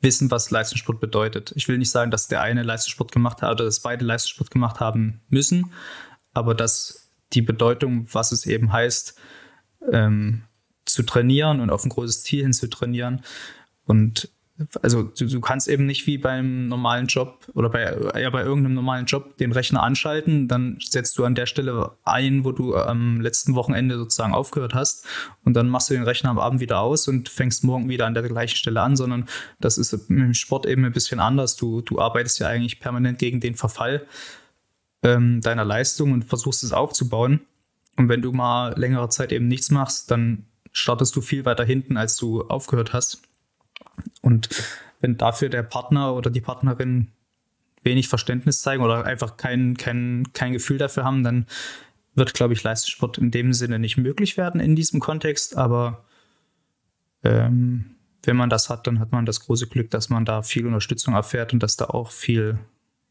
[0.00, 1.52] wissen, was Leistungssport bedeutet.
[1.54, 4.80] Ich will nicht sagen, dass der eine Leistungssport gemacht hat oder dass beide Leistungssport gemacht
[4.80, 5.72] haben müssen,
[6.32, 9.16] aber dass die Bedeutung, was es eben heißt,
[9.92, 10.42] ähm,
[10.86, 13.22] zu trainieren und auf ein großes Ziel hin zu trainieren
[13.84, 14.28] und
[14.82, 18.74] also du, du, kannst eben nicht wie beim normalen Job oder bei, ja, bei irgendeinem
[18.74, 23.20] normalen Job den Rechner anschalten, dann setzt du an der Stelle ein, wo du am
[23.20, 25.06] letzten Wochenende sozusagen aufgehört hast
[25.44, 28.14] und dann machst du den Rechner am Abend wieder aus und fängst morgen wieder an
[28.14, 31.56] der gleichen Stelle an, sondern das ist im Sport eben ein bisschen anders.
[31.56, 34.06] Du, du arbeitest ja eigentlich permanent gegen den Verfall
[35.02, 37.40] ähm, deiner Leistung und versuchst es aufzubauen.
[37.96, 41.96] Und wenn du mal längere Zeit eben nichts machst, dann startest du viel weiter hinten,
[41.96, 43.22] als du aufgehört hast.
[44.24, 44.48] Und
[45.00, 47.08] wenn dafür der Partner oder die Partnerin
[47.82, 51.46] wenig Verständnis zeigen oder einfach kein, kein, kein Gefühl dafür haben, dann
[52.14, 55.56] wird, glaube ich, Leistungssport in dem Sinne nicht möglich werden in diesem Kontext.
[55.58, 56.04] Aber
[57.22, 60.66] ähm, wenn man das hat, dann hat man das große Glück, dass man da viel
[60.66, 62.58] Unterstützung erfährt und dass da auch viel,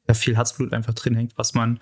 [0.08, 1.80] ja, viel Herzblut einfach drin hängt, was man,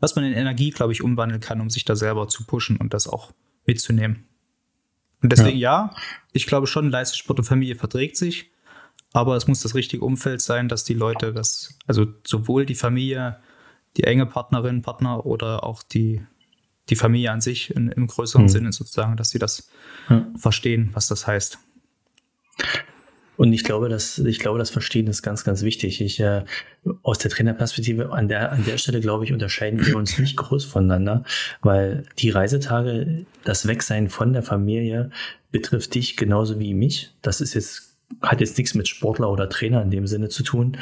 [0.00, 2.92] was man in Energie, glaube ich, umwandeln kann, um sich da selber zu pushen und
[2.92, 3.32] das auch
[3.64, 4.26] mitzunehmen.
[5.22, 5.96] Und deswegen ja, ja
[6.32, 8.50] ich glaube schon, Leistungssport und Familie verträgt sich,
[9.14, 13.38] aber es muss das richtige Umfeld sein, dass die Leute das, also sowohl die Familie,
[13.96, 16.20] die enge Partnerin, Partner oder auch die,
[16.90, 18.48] die Familie an sich in, im größeren mhm.
[18.48, 19.70] Sinne sozusagen, dass sie das
[20.10, 20.26] ja.
[20.36, 21.58] verstehen, was das heißt.
[23.36, 26.00] Und ich glaube, dass ich glaube, das Verstehen ist ganz, ganz wichtig.
[26.00, 26.44] Ich äh,
[27.02, 30.64] aus der Trainerperspektive an der an der Stelle glaube ich unterscheiden wir uns nicht groß
[30.64, 31.24] voneinander,
[31.60, 35.10] weil die Reisetage, das Wegsein von der Familie
[35.52, 37.12] betrifft dich genauso wie mich.
[37.22, 40.76] Das ist jetzt hat jetzt nichts mit Sportler oder Trainer in dem Sinne zu tun.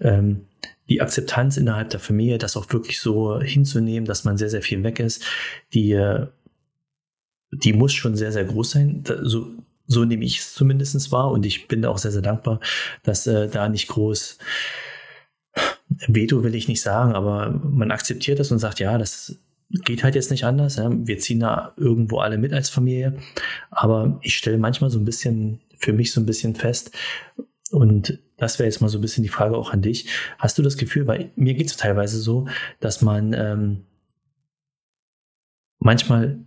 [0.00, 0.46] Ähm,
[0.88, 4.82] die Akzeptanz innerhalb der Familie, das auch wirklich so hinzunehmen, dass man sehr, sehr viel
[4.82, 5.24] weg ist,
[5.72, 6.26] die, äh,
[7.52, 9.04] die muss schon sehr, sehr groß sein.
[9.22, 9.46] So,
[9.86, 12.60] so nehme ich es zumindest wahr und ich bin da auch sehr, sehr dankbar,
[13.02, 14.38] dass äh, da nicht groß
[15.88, 19.36] Veto will ich nicht sagen, aber man akzeptiert das und sagt, ja, das
[19.70, 20.76] geht halt jetzt nicht anders.
[20.76, 20.90] Ja.
[20.90, 23.16] Wir ziehen da irgendwo alle mit als Familie.
[23.70, 26.90] Aber ich stelle manchmal so ein bisschen, für mich so ein bisschen fest,
[27.70, 30.08] und das wäre jetzt mal so ein bisschen die Frage auch an dich.
[30.38, 32.46] Hast du das Gefühl, weil mir geht es teilweise so,
[32.78, 33.84] dass man ähm,
[35.80, 36.38] manchmal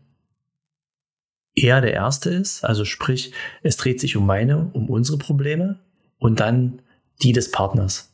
[1.54, 2.64] eher der Erste ist.
[2.64, 5.80] Also sprich, es dreht sich um meine, um unsere Probleme
[6.18, 6.82] und dann
[7.22, 8.14] die des Partners.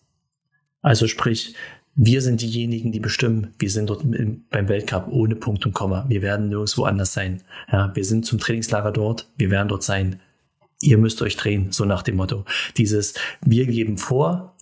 [0.81, 1.55] Also sprich,
[1.93, 6.05] wir sind diejenigen, die bestimmen, wir sind dort beim Weltcup ohne Punkt und Komma.
[6.07, 7.43] Wir werden nirgendwo anders sein.
[7.71, 10.19] Ja, wir sind zum Trainingslager dort, wir werden dort sein.
[10.83, 12.43] Ihr müsst euch drehen, so nach dem Motto.
[12.75, 14.53] Dieses, wir geben vor,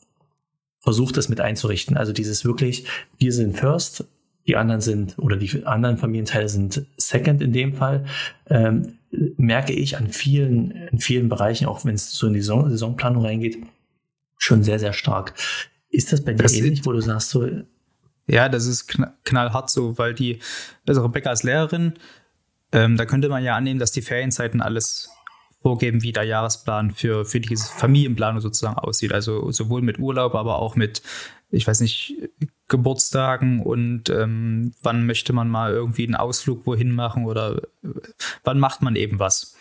[0.79, 1.97] versucht es mit einzurichten.
[1.97, 2.85] Also dieses wirklich,
[3.17, 4.05] wir sind first,
[4.47, 8.05] die anderen sind oder die anderen Familienteile sind second in dem Fall,
[8.49, 8.99] ähm,
[9.37, 13.25] merke ich an vielen, in vielen Bereichen, auch wenn es so in die Saison, Saisonplanung
[13.25, 13.57] reingeht,
[14.37, 15.33] schon sehr, sehr stark.
[15.89, 17.47] Ist das bei dir das ähnlich, wo du sagst so?
[18.27, 20.39] Ja, das ist knallhart so, weil die,
[20.87, 21.93] also Rebecca als Lehrerin,
[22.71, 25.10] ähm, da könnte man ja annehmen, dass die Ferienzeiten alles
[25.61, 29.13] vorgeben, wie der Jahresplan für, für diese Familienplanung sozusagen aussieht.
[29.13, 31.01] Also sowohl mit Urlaub, aber auch mit,
[31.51, 32.15] ich weiß nicht,
[32.67, 37.89] Geburtstagen und ähm, wann möchte man mal irgendwie einen Ausflug wohin machen oder äh,
[38.43, 39.55] wann macht man eben was.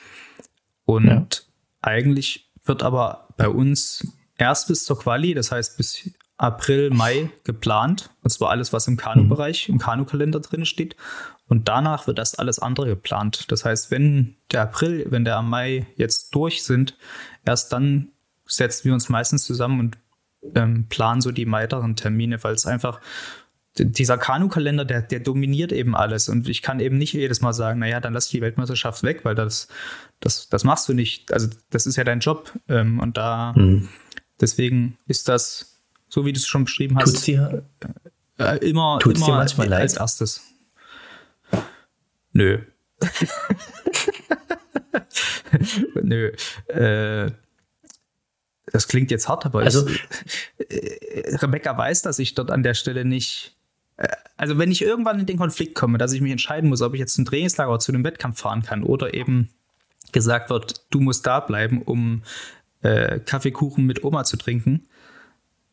[0.85, 1.27] Und ja.
[1.83, 4.07] eigentlich wird aber bei uns
[4.39, 6.11] erst bis zur Quali, das heißt bis
[6.41, 8.11] April, Mai geplant.
[8.23, 10.97] Und zwar alles, was im Kanu-Bereich, im Kanu-Kalender drin steht.
[11.51, 13.51] Und danach wird das alles andere geplant.
[13.51, 16.97] Das heißt, wenn der April, wenn der Mai jetzt durch sind,
[17.45, 18.13] erst dann
[18.47, 19.99] setzen wir uns meistens zusammen und
[20.55, 23.01] ähm, planen so die weiteren Termine, weil es einfach
[23.77, 26.29] dieser Kanu-Kalender, der, der dominiert eben alles.
[26.29, 29.35] Und ich kann eben nicht jedes Mal sagen, naja, dann lass die Weltmeisterschaft weg, weil
[29.35, 29.67] das,
[30.21, 31.33] das, das machst du nicht.
[31.33, 32.53] Also das ist ja dein Job.
[32.69, 33.89] Ähm, und da mhm.
[34.41, 37.65] deswegen ist das, so wie du es schon beschrieben hast, tut's dir,
[38.39, 40.01] äh, immer, tut's immer dir manchmal als leid?
[40.01, 40.43] erstes.
[42.33, 42.59] Nö.
[46.03, 46.33] Nö.
[46.69, 47.31] Äh,
[48.73, 49.99] das klingt jetzt hart, aber also, es,
[50.69, 53.57] äh, Rebecca weiß, dass ich dort an der Stelle nicht.
[53.97, 56.95] Äh, also, wenn ich irgendwann in den Konflikt komme, dass ich mich entscheiden muss, ob
[56.95, 59.51] ich jetzt zum Trainingslager oder zu einem Wettkampf fahren kann oder eben
[60.13, 62.23] gesagt wird, du musst da bleiben, um
[62.83, 64.87] äh, Kaffeekuchen mit Oma zu trinken,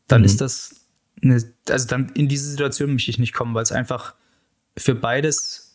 [0.07, 0.25] dann mhm.
[0.25, 0.75] ist das
[1.21, 4.15] eine, also dann in diese Situation möchte ich nicht kommen, weil es einfach
[4.77, 5.66] für beides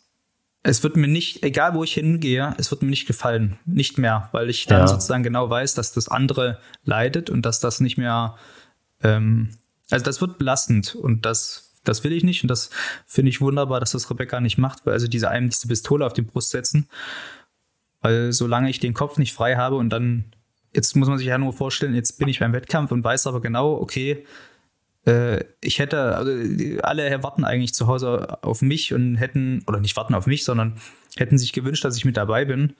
[0.63, 3.59] es wird mir nicht, egal wo ich hingehe, es wird mir nicht gefallen.
[3.65, 4.87] Nicht mehr, weil ich dann ja.
[4.87, 8.37] sozusagen genau weiß, dass das andere leidet und dass das nicht mehr,
[9.03, 9.51] ähm,
[9.91, 12.71] also das wird belastend und das, das will ich nicht und das
[13.07, 16.13] finde ich wunderbar, dass das Rebecca nicht macht, weil also diese einem diese Pistole auf
[16.13, 16.89] die Brust setzen,
[18.01, 20.33] weil solange ich den Kopf nicht frei habe und dann,
[20.73, 23.41] jetzt muss man sich ja nur vorstellen, jetzt bin ich beim Wettkampf und weiß aber
[23.41, 24.25] genau, okay,
[25.05, 26.31] ich hätte, also
[26.83, 30.75] alle warten eigentlich zu Hause auf mich und hätten, oder nicht warten auf mich, sondern
[31.17, 32.75] hätten sich gewünscht, dass ich mit dabei bin.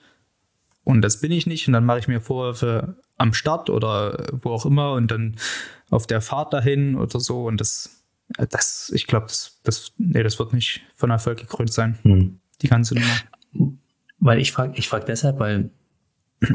[0.85, 1.67] Und das bin ich nicht.
[1.67, 5.35] Und dann mache ich mir Vorwürfe am Start oder wo auch immer und dann
[5.89, 7.45] auf der Fahrt dahin oder so.
[7.45, 8.03] Und das,
[8.49, 11.99] das ich glaube, das, das, nee, das wird nicht von Erfolg gekrönt sein.
[12.03, 12.39] Hm.
[12.61, 13.75] Die ganze Nummer.
[14.19, 15.71] Weil ich frage ich frag deshalb, weil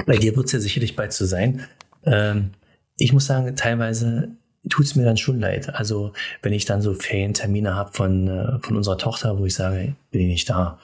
[0.06, 1.66] bei dir wird es ja sicherlich bald so sein.
[2.04, 2.52] Ähm,
[2.96, 4.36] ich muss sagen, teilweise
[4.68, 5.74] tut es mir dann schon leid.
[5.74, 9.94] Also wenn ich dann so Ferientermine habe von, äh, von unserer Tochter, wo ich sage,
[10.10, 10.78] bin ich nicht da.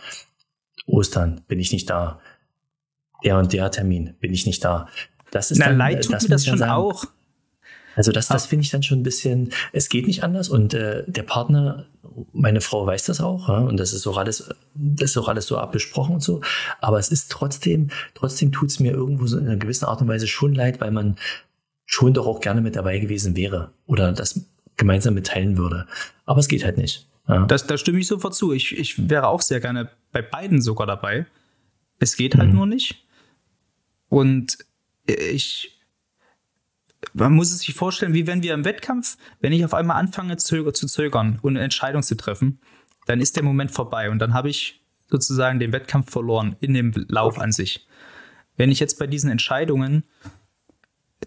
[0.87, 2.21] Ostern bin ich nicht da.
[3.25, 4.89] Der und der Termin bin ich nicht da.
[5.31, 6.73] Das ist Na, dann, leid tut das mir das schon sagen.
[6.73, 7.05] auch.
[7.97, 11.05] Also das, das finde ich dann schon ein bisschen, es geht nicht anders und äh,
[11.07, 11.87] der Partner,
[12.33, 15.47] meine Frau weiß das auch ja, und das ist auch alles, das ist auch alles
[15.47, 16.41] so abbesprochen und so,
[16.81, 20.09] aber es ist trotzdem, trotzdem tut es mir irgendwo so in einer gewissen Art und
[20.09, 21.17] Weise schon leid, weil man
[21.87, 25.87] schon doch auch gerne mit dabei gewesen wäre oder das gemeinsam mitteilen würde.
[26.25, 27.09] Aber es geht halt nicht.
[27.29, 27.47] Ja.
[27.47, 28.53] Das, da stimme ich sofort zu.
[28.53, 31.27] Ich, ich wäre auch sehr gerne bei beiden sogar dabei.
[31.99, 32.57] Es geht halt mhm.
[32.57, 33.07] nur nicht.
[34.09, 34.59] Und
[35.07, 35.81] ich,
[37.13, 40.37] man muss es sich vorstellen, wie wenn wir im Wettkampf, wenn ich auf einmal anfange
[40.37, 42.61] zu zögern und eine Entscheidung zu treffen,
[43.07, 46.93] dann ist der Moment vorbei und dann habe ich sozusagen den Wettkampf verloren in dem
[47.09, 47.87] Lauf an sich.
[48.57, 50.05] Wenn ich jetzt bei diesen Entscheidungen,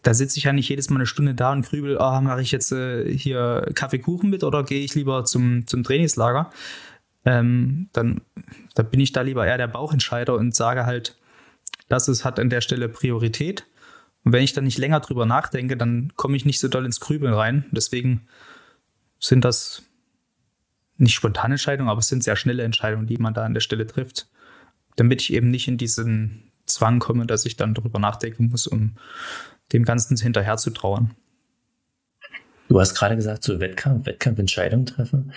[0.04, 2.52] da sitze ich ja nicht jedes Mal eine Stunde da und grübel, oh, mache ich
[2.52, 6.50] jetzt äh, hier Kaffeekuchen mit oder gehe ich lieber zum, zum Trainingslager,
[7.26, 8.22] ähm, dann,
[8.76, 11.18] dann bin ich da lieber eher der Bauchentscheider und sage halt,
[11.90, 13.66] das ist, hat an der Stelle Priorität
[14.28, 17.00] und wenn ich dann nicht länger drüber nachdenke, dann komme ich nicht so doll ins
[17.00, 17.64] Grübeln rein.
[17.72, 18.28] Deswegen
[19.20, 19.84] sind das
[20.98, 23.88] nicht spontane Entscheidungen, aber es sind sehr schnelle Entscheidungen, die man da an der Stelle
[23.88, 24.28] trifft,
[24.98, 28.98] damit ich eben nicht in diesen Zwang komme, dass ich dann darüber nachdenken muss, um
[29.74, 31.12] dem Ganzen hinterher zu trauern.
[32.70, 35.34] Du hast gerade gesagt, so Wettkampf, Wettkampfentscheidungen treffen.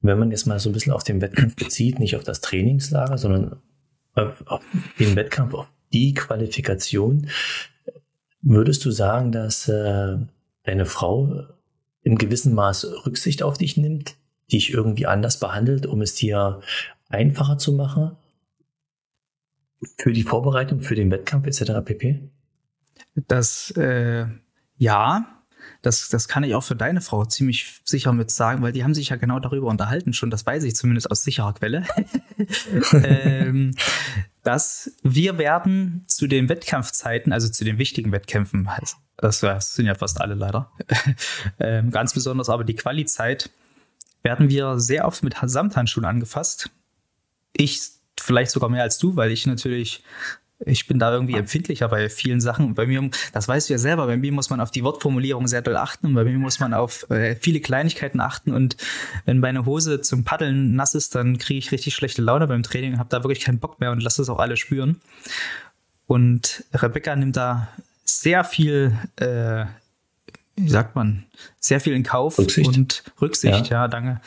[0.00, 3.18] Wenn man jetzt mal so ein bisschen auf den Wettkampf bezieht, nicht auf das Trainingslager,
[3.18, 3.56] sondern
[4.14, 4.62] auf
[4.98, 7.28] den Wettkampf, auf die Qualifikation,
[8.42, 10.16] Würdest du sagen, dass äh,
[10.64, 11.46] deine Frau
[12.02, 14.16] in gewissem Maß Rücksicht auf dich nimmt,
[14.50, 16.60] dich irgendwie anders behandelt, um es dir
[17.08, 18.16] einfacher zu machen
[19.96, 21.84] für die Vorbereitung, für den Wettkampf etc.
[21.84, 22.28] pp?
[23.14, 24.26] Das äh,
[24.76, 25.42] ja,
[25.82, 28.94] das, das kann ich auch für deine Frau ziemlich sicher mit sagen, weil die haben
[28.94, 31.84] sich ja genau darüber unterhalten schon, das weiß ich zumindest aus sicherer Quelle.
[32.92, 33.74] ähm,
[34.42, 38.68] dass wir werden zu den Wettkampfzeiten, also zu den wichtigen Wettkämpfen,
[39.16, 40.70] das, das sind ja fast alle leider,
[41.60, 43.50] ähm, ganz besonders aber die Quali-Zeit,
[44.22, 46.70] werden wir sehr oft mit Samthandschuhen angefasst.
[47.52, 47.80] Ich
[48.20, 50.04] vielleicht sogar mehr als du, weil ich natürlich
[50.64, 52.74] ich bin da irgendwie empfindlicher bei vielen Sachen.
[52.74, 55.62] Bei mir, das weißt du ja selber, bei mir muss man auf die Wortformulierung sehr
[55.62, 56.14] doll achten.
[56.14, 58.52] Bei mir muss man auf äh, viele Kleinigkeiten achten.
[58.52, 58.76] Und
[59.24, 62.98] wenn meine Hose zum Paddeln nass ist, dann kriege ich richtig schlechte Laune beim Training,
[62.98, 65.00] habe da wirklich keinen Bock mehr und lasse das auch alle spüren.
[66.06, 67.68] Und Rebecca nimmt da
[68.04, 69.64] sehr viel, äh,
[70.56, 71.24] wie sagt man,
[71.58, 72.76] sehr viel in Kauf Rücksicht.
[72.76, 74.20] und Rücksicht, ja, ja danke.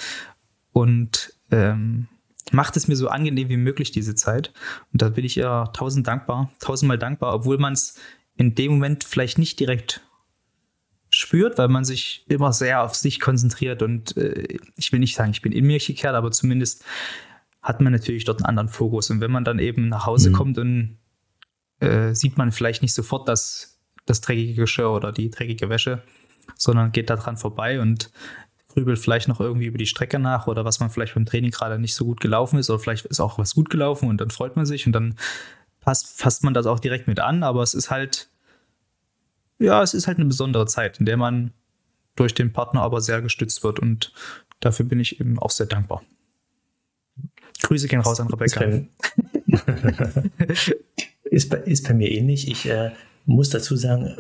[0.71, 2.07] Und ähm,
[2.51, 4.53] macht es mir so angenehm wie möglich, diese Zeit.
[4.93, 7.97] Und da bin ich ihr tausend dankbar, tausendmal dankbar, obwohl man es
[8.37, 10.01] in dem Moment vielleicht nicht direkt
[11.09, 15.31] spürt, weil man sich immer sehr auf sich konzentriert und äh, ich will nicht sagen,
[15.31, 16.83] ich bin in mir gekehrt, aber zumindest
[17.61, 19.09] hat man natürlich dort einen anderen Fokus.
[19.09, 20.33] Und wenn man dann eben nach Hause mhm.
[20.33, 20.97] kommt und
[21.79, 26.03] äh, sieht man vielleicht nicht sofort das, das dreckige Geschirr oder die dreckige Wäsche,
[26.55, 28.11] sondern geht daran vorbei und
[28.75, 31.79] grübelt vielleicht noch irgendwie über die Strecke nach oder was man vielleicht beim Training gerade
[31.79, 34.57] nicht so gut gelaufen ist oder vielleicht ist auch was gut gelaufen und dann freut
[34.57, 35.15] man sich und dann
[35.79, 38.27] passt, fasst man das auch direkt mit an, aber es ist halt,
[39.59, 41.53] ja, es ist halt eine besondere Zeit, in der man
[42.15, 44.11] durch den Partner aber sehr gestützt wird und
[44.59, 46.03] dafür bin ich eben auch sehr dankbar.
[47.61, 48.65] Grüße gehen raus an Rebecca.
[51.23, 52.47] Ist bei, ist bei, mir ähnlich.
[52.49, 52.91] Ich äh,
[53.25, 54.15] muss dazu sagen,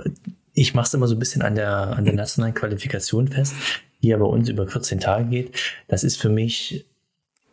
[0.53, 3.53] ich mache es immer so ein bisschen an der, an der nationalen Qualifikation fest
[4.05, 6.85] die ja bei uns über 14 Tage geht, das ist für mich,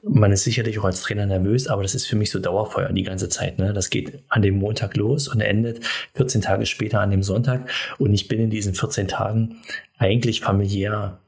[0.02, 3.04] man ist sicherlich auch als Trainer nervös, aber das ist für mich so Dauerfeuer die
[3.04, 3.58] ganze Zeit.
[3.58, 3.72] Ne?
[3.72, 5.80] Das geht an dem Montag los und endet
[6.14, 7.70] 14 Tage später an dem Sonntag.
[7.98, 9.56] Und ich bin in diesen 14 Tagen
[9.96, 11.18] eigentlich familiär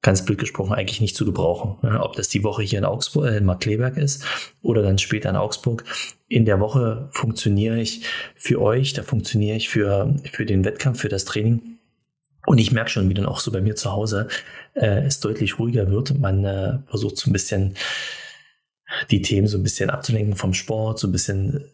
[0.00, 1.76] ganz blöd gesprochen, eigentlich nicht zu gebrauchen.
[1.82, 4.24] Ja, ob das die Woche hier in Augsburg, äh, in Markleberg ist
[4.62, 5.84] oder dann später in Augsburg.
[6.28, 8.04] In der Woche funktioniere ich
[8.36, 11.77] für euch, da funktioniere ich für, für den Wettkampf, für das Training
[12.48, 14.26] und ich merke schon, wie dann auch so bei mir zu Hause
[14.72, 16.18] äh, es deutlich ruhiger wird.
[16.18, 17.74] Man äh, versucht so ein bisschen
[19.10, 21.66] die Themen so ein bisschen abzulenken vom Sport, so ein bisschen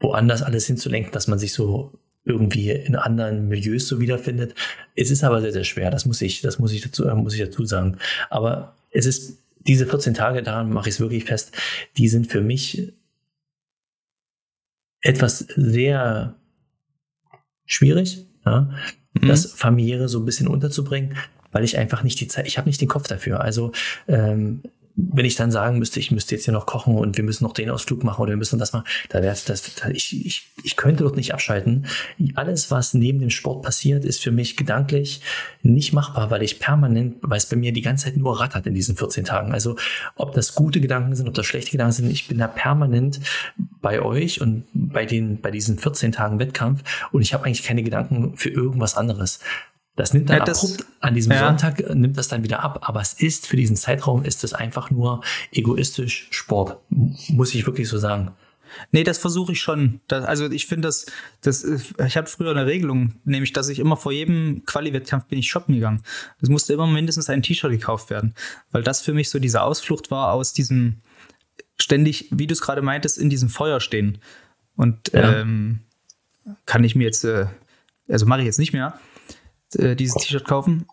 [0.00, 1.92] woanders alles hinzulenken, dass man sich so
[2.24, 4.56] irgendwie in anderen Milieus so wiederfindet.
[4.96, 5.92] Es ist aber sehr, sehr schwer.
[5.92, 7.98] Das muss ich, das muss ich dazu, äh, muss ich dazu sagen.
[8.30, 11.56] Aber es ist diese 14 Tage, daran mache ich es wirklich fest,
[11.98, 12.92] die sind für mich
[15.02, 16.34] etwas sehr
[17.64, 18.74] schwierig, ja,
[19.14, 19.28] mhm.
[19.28, 21.16] das familiäre so ein bisschen unterzubringen,
[21.52, 23.40] weil ich einfach nicht die Zeit, ich habe nicht den Kopf dafür.
[23.40, 23.72] Also
[24.08, 24.62] ähm,
[24.96, 27.52] wenn ich dann sagen müsste, ich müsste jetzt hier noch kochen und wir müssen noch
[27.52, 30.76] den Ausflug machen oder wir müssen das machen, da wäre das, da, ich, ich, ich
[30.76, 31.86] könnte dort nicht abschalten.
[32.36, 35.20] Alles, was neben dem Sport passiert, ist für mich gedanklich
[35.62, 38.74] nicht machbar, weil ich permanent, weil es bei mir die ganze Zeit nur rattert in
[38.74, 39.52] diesen 14 Tagen.
[39.52, 39.76] Also
[40.14, 43.18] ob das gute Gedanken sind, ob das schlechte Gedanken sind, ich bin da permanent
[43.82, 47.82] bei euch und bei den, bei diesen 14 Tagen Wettkampf und ich habe eigentlich keine
[47.82, 49.40] Gedanken für irgendwas anderes.
[49.96, 51.46] Das nimmt dann ja, das, abrupt an diesem ja.
[51.46, 54.52] Sonntag äh, nimmt das dann wieder ab, aber es ist für diesen Zeitraum ist es
[54.52, 58.32] einfach nur egoistisch Sport, muss ich wirklich so sagen.
[58.90, 60.00] Nee, das versuche ich schon.
[60.08, 61.06] Das, also ich finde das,
[61.42, 65.48] das, ich habe früher eine Regelung, nämlich, dass ich immer vor jedem Quali-Wettkampf bin ich
[65.48, 66.02] shoppen gegangen.
[66.40, 68.34] Es musste immer mindestens ein T-Shirt gekauft werden,
[68.72, 71.02] weil das für mich so diese Ausflucht war aus diesem
[71.78, 74.18] ständig, wie du es gerade meintest, in diesem Feuer stehen.
[74.76, 75.40] Und ja.
[75.40, 75.80] ähm,
[76.66, 77.46] kann ich mir jetzt, äh,
[78.08, 78.98] also mache ich jetzt nicht mehr,
[79.76, 80.86] äh, dieses T-Shirt kaufen.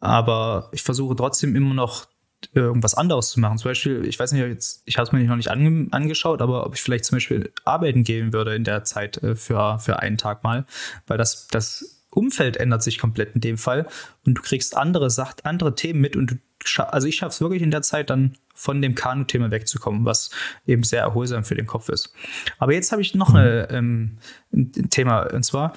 [0.00, 2.06] Aber ich versuche trotzdem immer noch
[2.52, 3.58] irgendwas anderes zu machen.
[3.58, 6.66] Zum Beispiel, ich weiß nicht, jetzt, ich habe es mir noch nicht ange angeschaut, aber
[6.66, 10.18] ob ich vielleicht zum Beispiel arbeiten gehen würde in der Zeit äh, für, für einen
[10.18, 10.66] Tag mal,
[11.06, 13.88] weil das, das Umfeld ändert sich komplett in dem Fall
[14.26, 16.36] und du kriegst andere Sachen, andere Themen mit und du
[16.76, 20.30] also ich schaffe es wirklich in der Zeit dann von dem Kanu-Thema wegzukommen, was
[20.64, 22.12] eben sehr erholsam für den Kopf ist.
[22.58, 24.18] Aber jetzt habe ich noch eine, ähm,
[24.52, 25.72] ein Thema und zwar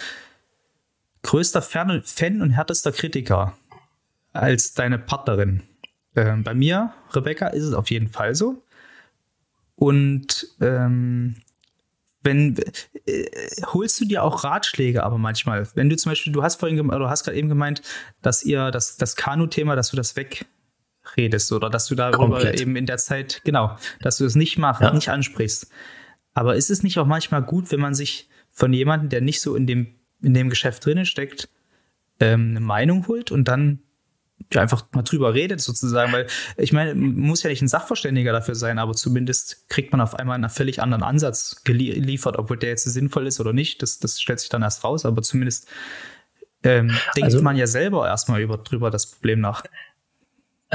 [1.25, 3.57] größter Fan und härtester Kritiker
[4.31, 5.63] als deine Partnerin.
[6.15, 8.63] Ähm, bei mir, Rebecca, ist es auf jeden Fall so.
[9.75, 11.35] Und ähm,
[12.21, 12.55] wenn
[13.05, 13.25] äh,
[13.65, 17.09] holst du dir auch Ratschläge, aber manchmal, wenn du zum Beispiel, du hast vorhin oder
[17.09, 17.81] hast gerade eben gemeint,
[18.21, 22.61] dass ihr das, das Kanu-Thema, dass du das wegredest oder dass du darüber Komplett.
[22.61, 24.93] eben in der Zeit, genau, dass du es nicht machst, ja.
[24.93, 25.69] nicht ansprichst.
[26.33, 29.55] Aber ist es nicht auch manchmal gut, wenn man sich von jemandem, der nicht so
[29.55, 31.49] in dem in dem Geschäft drin steckt,
[32.19, 33.80] ähm, eine Meinung holt und dann
[34.51, 38.56] ja, einfach mal drüber redet sozusagen, weil ich meine, muss ja nicht ein Sachverständiger dafür
[38.56, 42.84] sein, aber zumindest kriegt man auf einmal einen völlig anderen Ansatz geliefert, obwohl der jetzt
[42.84, 45.67] sinnvoll ist oder nicht, das, das stellt sich dann erst raus, aber zumindest
[46.63, 49.63] ähm, denkt also, man ja selber erstmal über, drüber das Problem nach.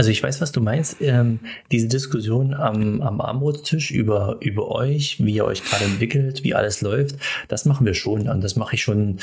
[0.01, 0.97] Also ich weiß, was du meinst.
[1.03, 6.55] Ähm, diese Diskussion am, am Armbrotstisch über, über euch, wie ihr euch gerade entwickelt, wie
[6.55, 7.17] alles läuft,
[7.49, 8.27] das machen wir schon.
[8.27, 9.19] Und das mache ich schon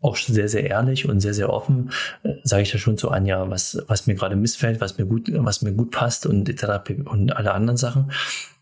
[0.00, 1.90] auch sehr, sehr ehrlich und sehr, sehr offen.
[2.22, 5.30] Äh, Sage ich da schon zu Anja, was, was mir gerade missfällt, was mir gut,
[5.30, 6.94] was mir gut passt und etc.
[7.04, 8.10] und alle anderen Sachen.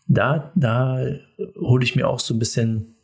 [0.07, 0.99] Da, da
[1.55, 2.95] hole ich mir auch so ein bisschen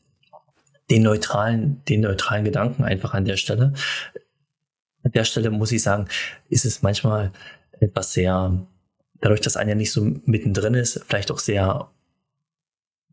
[0.90, 3.72] den neutralen, den neutralen Gedanken einfach an der Stelle.
[5.04, 6.10] An der Stelle muss ich sagen,
[6.50, 7.32] ist es manchmal
[7.80, 8.66] etwas sehr,
[9.22, 11.90] dadurch, dass Anja nicht so mittendrin ist, vielleicht auch sehr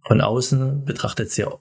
[0.00, 1.58] von außen betrachtet sehr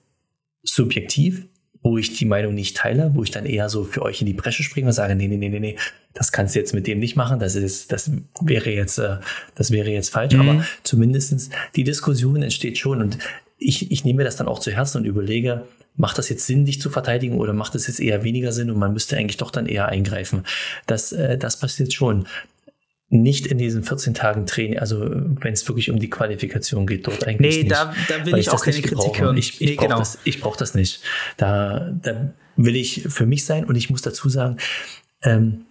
[0.62, 1.46] subjektiv,
[1.82, 4.32] wo ich die Meinung nicht teile, wo ich dann eher so für euch in die
[4.32, 5.76] Bresche springe und sage, nee, nee, nee, nee, nee,
[6.14, 9.18] das kannst du jetzt mit dem nicht machen, das ist, das wäre jetzt, äh,
[9.54, 10.40] das wäre jetzt falsch, mhm.
[10.40, 13.18] aber zumindestens die Diskussion entsteht schon und
[13.58, 16.80] ich, ich nehme das dann auch zu Herzen und überlege, macht das jetzt Sinn, dich
[16.80, 19.66] zu verteidigen oder macht das jetzt eher weniger Sinn und man müsste eigentlich doch dann
[19.66, 20.44] eher eingreifen.
[20.86, 22.26] Das, äh, das passiert schon
[23.14, 27.26] nicht in diesen 14 Tagen Training, also wenn es wirklich um die Qualifikation geht, dort
[27.26, 27.64] eigentlich nee, nicht.
[27.64, 29.36] Nee, da, da will ich, ich auch keine Kritik hören.
[29.36, 29.98] Ich, ich nee, brauche genau.
[29.98, 31.00] das, brauch das nicht.
[31.36, 34.58] Da, da will ich für mich sein und ich muss dazu sagen,
[35.22, 35.66] ähm,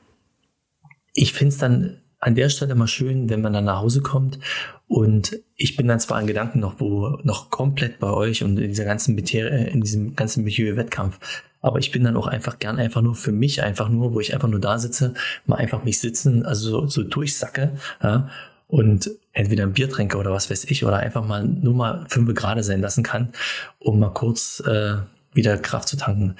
[1.13, 4.39] ich finde es dann an der Stelle mal schön, wenn man dann nach Hause kommt
[4.87, 8.69] und ich bin dann zwar in Gedanken noch wo noch komplett bei euch und in
[8.69, 11.19] dieser ganzen Materie, in diesem ganzen Milieu-Wettkampf,
[11.63, 14.33] aber ich bin dann auch einfach gern einfach nur für mich, einfach nur, wo ich
[14.33, 17.71] einfach nur da sitze, mal einfach mich sitzen, also so, so durchsacke,
[18.03, 18.29] ja,
[18.67, 22.33] und entweder ein Bier trinke oder was weiß ich, oder einfach mal nur mal fünf
[22.35, 23.31] Grade sein lassen kann,
[23.79, 24.97] um mal kurz äh,
[25.31, 26.35] wieder Kraft zu tanken.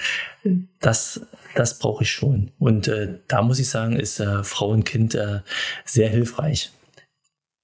[0.79, 1.21] Das,
[1.55, 2.51] das brauche ich schon.
[2.59, 5.39] Und äh, da muss ich sagen, ist äh, Frau und Kind äh,
[5.85, 6.71] sehr hilfreich,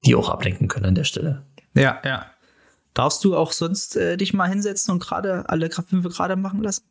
[0.06, 1.44] die auch ablenken können an der Stelle.
[1.74, 2.28] Ja, ja.
[2.94, 6.64] Darfst du auch sonst äh, dich mal hinsetzen und gerade alle Kraft fünf Grade machen
[6.64, 6.89] lassen?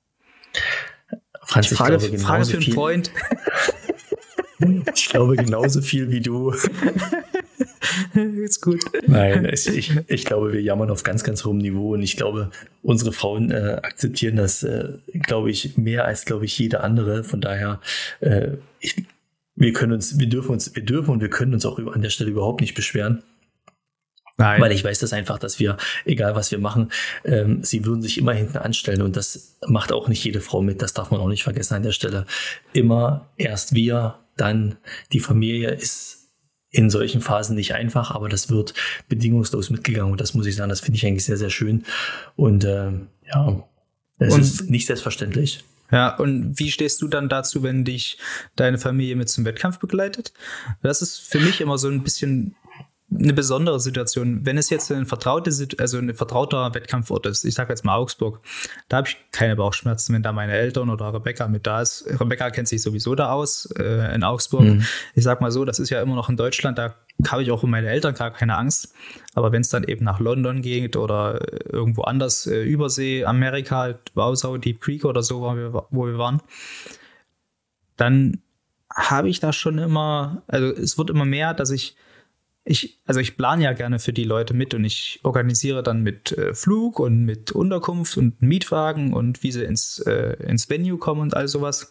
[1.43, 3.11] Franz, Frage, ich glaube, Frage für einen Freund.
[4.95, 6.55] ich glaube genauso viel wie du.
[8.45, 8.81] Ist gut.
[9.07, 12.51] Nein, ich, ich glaube, wir jammern auf ganz, ganz hohem Niveau und ich glaube,
[12.83, 17.25] unsere Frauen äh, akzeptieren das, äh, glaube ich, mehr als, glaube ich, jede andere.
[17.25, 17.81] Von daher,
[18.21, 19.05] äh, ich,
[19.55, 22.11] wir können uns, wir dürfen uns, wir dürfen und wir können uns auch an der
[22.11, 23.23] Stelle überhaupt nicht beschweren.
[24.39, 24.61] Nein.
[24.61, 26.93] Weil ich weiß das einfach, dass wir, egal was wir machen,
[27.25, 30.81] ähm, sie würden sich immer hinten anstellen und das macht auch nicht jede Frau mit,
[30.81, 32.25] das darf man auch nicht vergessen an der Stelle.
[32.73, 34.77] Immer erst wir, dann
[35.13, 36.29] die Familie ist
[36.71, 38.75] in solchen Phasen nicht einfach, aber das wird
[39.09, 41.85] bedingungslos mitgegangen und das muss ich sagen, das finde ich eigentlich sehr, sehr schön
[42.37, 42.93] und äh,
[43.27, 43.69] ja,
[44.19, 45.65] Es und, ist nicht selbstverständlich.
[45.91, 48.19] Ja, und wie stehst du dann dazu, wenn dich
[48.55, 50.33] deine Familie mit zum Wettkampf begleitet?
[50.83, 52.55] Das ist für mich immer so ein bisschen
[53.11, 54.45] eine besondere Situation.
[54.45, 58.41] Wenn es jetzt ein vertraute, also ein vertrauter Wettkampfort ist, ich sage jetzt mal Augsburg,
[58.89, 62.05] da habe ich keine Bauchschmerzen, wenn da meine Eltern oder Rebecca mit da ist.
[62.21, 64.65] Rebecca kennt sich sowieso da aus äh, in Augsburg.
[64.65, 64.85] Mhm.
[65.15, 66.97] Ich sag mal so, das ist ja immer noch in Deutschland, da
[67.27, 68.93] habe ich auch um meine Eltern gar keine Angst.
[69.35, 71.41] Aber wenn es dann eben nach London geht oder
[71.73, 76.43] irgendwo anders, äh, Übersee, Amerika, Wausau, Deep Creek oder so, wo wir, wo wir waren,
[77.97, 78.43] dann
[78.95, 81.97] habe ich da schon immer, also es wird immer mehr, dass ich
[82.69, 86.33] ich, also ich plane ja gerne für die Leute mit und ich organisiere dann mit
[86.33, 91.23] äh, Flug und mit Unterkunft und Mietwagen und wie sie ins, äh, ins Venue kommen
[91.23, 91.91] und all sowas.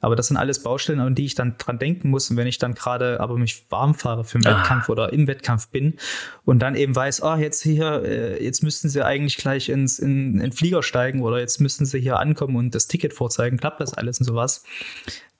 [0.00, 2.30] Aber das sind alles Baustellen, an die ich dann dran denken muss.
[2.30, 4.58] Und wenn ich dann gerade aber mich warm fahre für den ah.
[4.58, 5.94] Wettkampf oder im Wettkampf bin
[6.44, 10.34] und dann eben weiß, ah, jetzt hier, äh, jetzt müssten sie eigentlich gleich ins, in,
[10.34, 13.80] in den Flieger steigen oder jetzt müssten sie hier ankommen und das Ticket vorzeigen, klappt
[13.80, 14.64] das alles und sowas,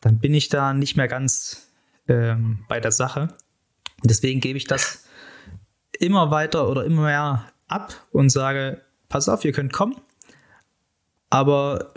[0.01, 1.69] dann bin ich da nicht mehr ganz
[2.07, 3.29] ähm, bei der Sache.
[4.03, 5.05] Deswegen gebe ich das
[5.99, 9.97] immer weiter oder immer mehr ab und sage, pass auf, ihr könnt kommen,
[11.31, 11.95] aber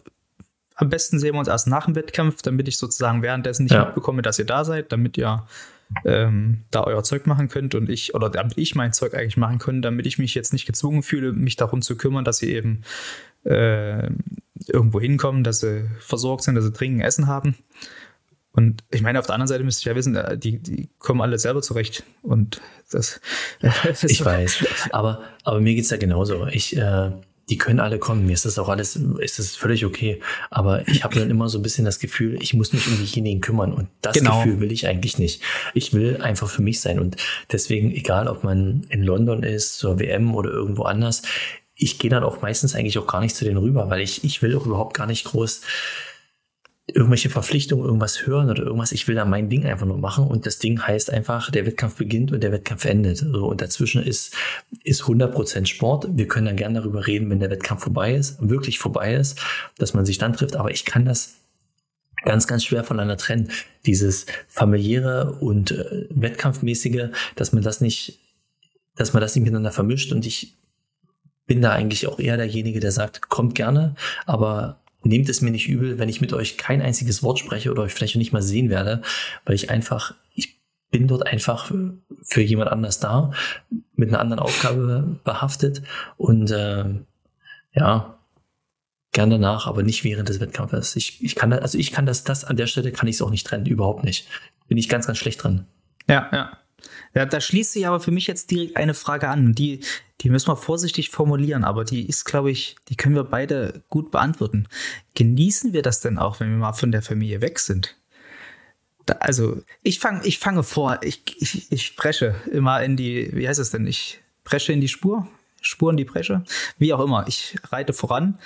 [0.75, 3.85] am besten sehen wir uns erst nach dem Wettkampf, damit ich sozusagen währenddessen nicht ja.
[3.85, 5.45] mitbekomme, dass ihr da seid, damit ihr
[6.05, 9.59] ähm, da euer Zeug machen könnt und ich, oder damit ich mein Zeug eigentlich machen
[9.59, 12.81] kann, damit ich mich jetzt nicht gezwungen fühle, mich darum zu kümmern, dass sie eben
[13.43, 14.09] äh,
[14.67, 17.55] irgendwo hinkommen, dass sie versorgt sind, dass sie dringend Essen haben.
[18.53, 21.21] Und ich meine, auf der anderen Seite müsste ich ja wissen, äh, die, die kommen
[21.21, 22.03] alle selber zurecht.
[22.21, 23.21] Und das.
[23.61, 24.65] das ich weiß.
[24.91, 26.47] Aber, aber mir geht's ja genauso.
[26.47, 27.11] Ich, äh,
[27.49, 28.25] die können alle kommen.
[28.25, 30.21] Mir ist das auch alles, ist das völlig okay.
[30.49, 33.39] Aber ich habe dann immer so ein bisschen das Gefühl, ich muss mich um diejenigen
[33.39, 33.73] kümmern.
[33.73, 34.43] Und das genau.
[34.43, 35.41] Gefühl will ich eigentlich nicht.
[35.73, 36.99] Ich will einfach für mich sein.
[36.99, 37.15] Und
[37.51, 41.21] deswegen, egal ob man in London ist, zur WM oder irgendwo anders,
[41.75, 44.41] ich gehe dann auch meistens eigentlich auch gar nicht zu denen rüber, weil ich, ich
[44.41, 45.61] will auch überhaupt gar nicht groß
[46.87, 48.91] irgendwelche Verpflichtungen, irgendwas hören oder irgendwas.
[48.91, 51.95] Ich will da mein Ding einfach nur machen und das Ding heißt einfach, der Wettkampf
[51.95, 53.17] beginnt und der Wettkampf endet.
[53.17, 54.35] So, und dazwischen ist,
[54.83, 56.07] ist 100% Sport.
[56.11, 59.39] Wir können dann gerne darüber reden, wenn der Wettkampf vorbei ist, wirklich vorbei ist,
[59.77, 60.55] dass man sich dann trifft.
[60.55, 61.35] Aber ich kann das
[62.23, 63.51] ganz, ganz schwer voneinander trennen.
[63.85, 68.19] Dieses familiäre und äh, wettkampfmäßige, dass man das nicht,
[68.95, 70.57] dass man das nicht miteinander vermischt und ich
[71.47, 75.67] bin da eigentlich auch eher derjenige, der sagt, kommt gerne, aber nehmt es mir nicht
[75.67, 78.69] übel, wenn ich mit euch kein einziges Wort spreche oder euch vielleicht nicht mal sehen
[78.69, 79.01] werde,
[79.45, 80.59] weil ich einfach, ich
[80.91, 81.71] bin dort einfach
[82.23, 83.31] für jemand anders da,
[83.95, 85.81] mit einer anderen Aufgabe behaftet
[86.17, 86.85] und äh,
[87.73, 88.17] ja,
[89.11, 90.95] gern danach, aber nicht während des Wettkampfes.
[90.95, 93.29] Ich, ich kann also ich kann das, das an der Stelle kann ich es auch
[93.29, 94.27] nicht trennen, überhaupt nicht.
[94.67, 95.65] Bin ich ganz, ganz schlecht dran.
[96.07, 96.57] Ja, ja.
[97.13, 99.53] Ja, da schließt sich aber für mich jetzt direkt eine Frage an.
[99.53, 99.81] Die,
[100.21, 104.11] die müssen wir vorsichtig formulieren, aber die ist, glaube ich, die können wir beide gut
[104.11, 104.67] beantworten.
[105.15, 107.97] Genießen wir das denn auch, wenn wir mal von der Familie weg sind?
[109.05, 113.47] Da, also, ich fange ich fange vor, ich, ich, ich presche immer in die, wie
[113.47, 113.87] heißt es denn?
[113.87, 115.27] Ich presche in die Spur,
[115.59, 116.43] Spur in die Bresche,
[116.77, 117.27] wie auch immer.
[117.27, 118.37] Ich reite voran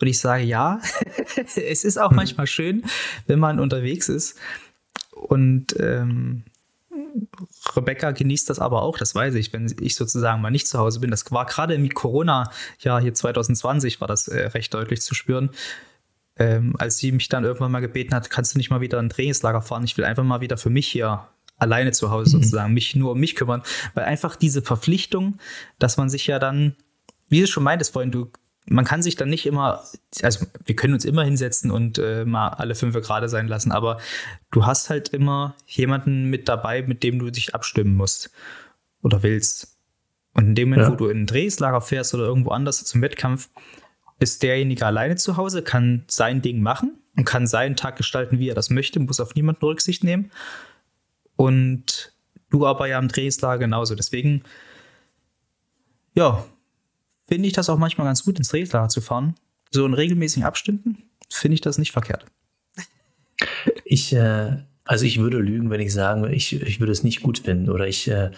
[0.00, 0.80] und ich sage ja.
[1.56, 2.84] es ist auch manchmal schön,
[3.26, 4.38] wenn man unterwegs ist.
[5.12, 6.44] Und ähm,
[7.76, 11.00] Rebecca genießt das aber auch, das weiß ich, wenn ich sozusagen mal nicht zu Hause
[11.00, 11.10] bin.
[11.10, 15.50] Das war gerade im Corona-Jahr hier 2020 war das äh, recht deutlich zu spüren.
[16.36, 19.08] Ähm, als sie mich dann irgendwann mal gebeten hat, kannst du nicht mal wieder ein
[19.08, 19.84] Trainingslager fahren?
[19.84, 21.26] Ich will einfach mal wieder für mich hier
[21.56, 22.42] alleine zu Hause mhm.
[22.42, 23.62] sozusagen, mich nur um mich kümmern,
[23.94, 25.38] weil einfach diese Verpflichtung,
[25.78, 26.76] dass man sich ja dann,
[27.28, 28.30] wie du schon meintest vorhin, du
[28.70, 29.82] man kann sich dann nicht immer,
[30.22, 33.98] also wir können uns immer hinsetzen und äh, mal alle fünf gerade sein lassen, aber
[34.50, 38.30] du hast halt immer jemanden mit dabei, mit dem du dich abstimmen musst
[39.02, 39.76] oder willst.
[40.34, 40.92] Und in dem Moment, ja.
[40.92, 43.48] wo du in ein Drehslager fährst oder irgendwo anders zum Wettkampf,
[44.20, 48.48] ist derjenige alleine zu Hause, kann sein Ding machen und kann seinen Tag gestalten, wie
[48.48, 50.30] er das möchte, muss auf niemanden Rücksicht nehmen.
[51.36, 52.12] Und
[52.50, 53.94] du aber ja im Drehslager genauso.
[53.94, 54.42] Deswegen,
[56.14, 56.44] ja,
[57.28, 59.34] finde ich das auch manchmal ganz gut, ins Trainingslager zu fahren.
[59.70, 62.24] So in regelmäßigen Abständen finde ich das nicht verkehrt.
[63.84, 67.38] Ich, äh, also ich würde lügen, wenn ich sagen, ich, ich würde es nicht gut
[67.38, 68.32] finden oder ich äh,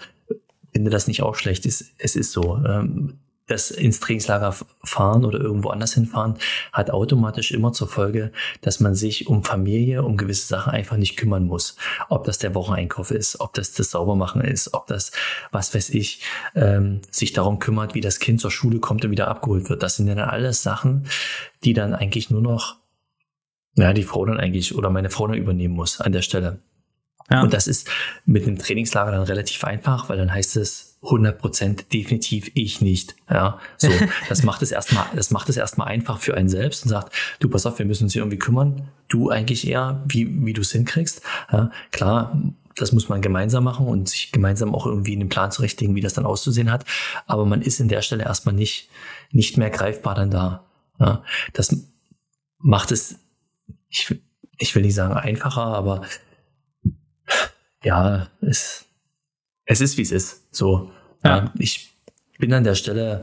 [0.72, 1.66] finde das nicht auch schlecht.
[1.66, 2.56] Es, es ist so.
[2.64, 3.18] Ähm,
[3.50, 6.36] das ins Trainingslager fahren oder irgendwo anders hinfahren,
[6.72, 11.16] hat automatisch immer zur Folge, dass man sich um Familie, um gewisse Sachen einfach nicht
[11.16, 11.76] kümmern muss.
[12.08, 15.12] Ob das der Wocheneinkauf ist, ob das das Saubermachen ist, ob das,
[15.50, 16.22] was weiß ich,
[16.54, 19.82] ähm, sich darum kümmert, wie das Kind zur Schule kommt und wieder abgeholt wird.
[19.82, 21.06] Das sind ja dann alles Sachen,
[21.64, 22.76] die dann eigentlich nur noch,
[23.74, 26.60] ja, die Frau dann eigentlich oder meine Frau dann übernehmen muss an der Stelle.
[27.30, 27.42] Ja.
[27.42, 27.88] Und das ist
[28.26, 33.14] mit einem Trainingslager dann relativ einfach, weil dann heißt es 100% definitiv ich nicht.
[33.30, 33.88] Ja, so,
[34.28, 37.48] das macht es erstmal, das macht es erstmal einfach für einen selbst und sagt, du
[37.48, 38.88] pass auf, wir müssen uns hier irgendwie kümmern.
[39.08, 41.22] Du eigentlich eher, wie, wie du es hinkriegst.
[41.50, 42.36] Ja, klar,
[42.76, 46.14] das muss man gemeinsam machen und sich gemeinsam auch irgendwie einen Plan zurechtlegen, wie das
[46.14, 46.84] dann auszusehen hat.
[47.26, 48.88] Aber man ist in der Stelle erstmal nicht,
[49.30, 50.64] nicht mehr greifbar dann da.
[50.98, 51.22] Ja,
[51.54, 51.76] das
[52.58, 53.16] macht es,
[53.88, 54.14] ich,
[54.58, 56.02] ich will nicht sagen einfacher, aber
[57.82, 58.84] ja, es,
[59.64, 60.54] es ist wie es ist.
[60.54, 60.90] So,
[61.24, 61.38] ja.
[61.38, 61.90] ja ich
[62.38, 63.22] bin an der Stelle,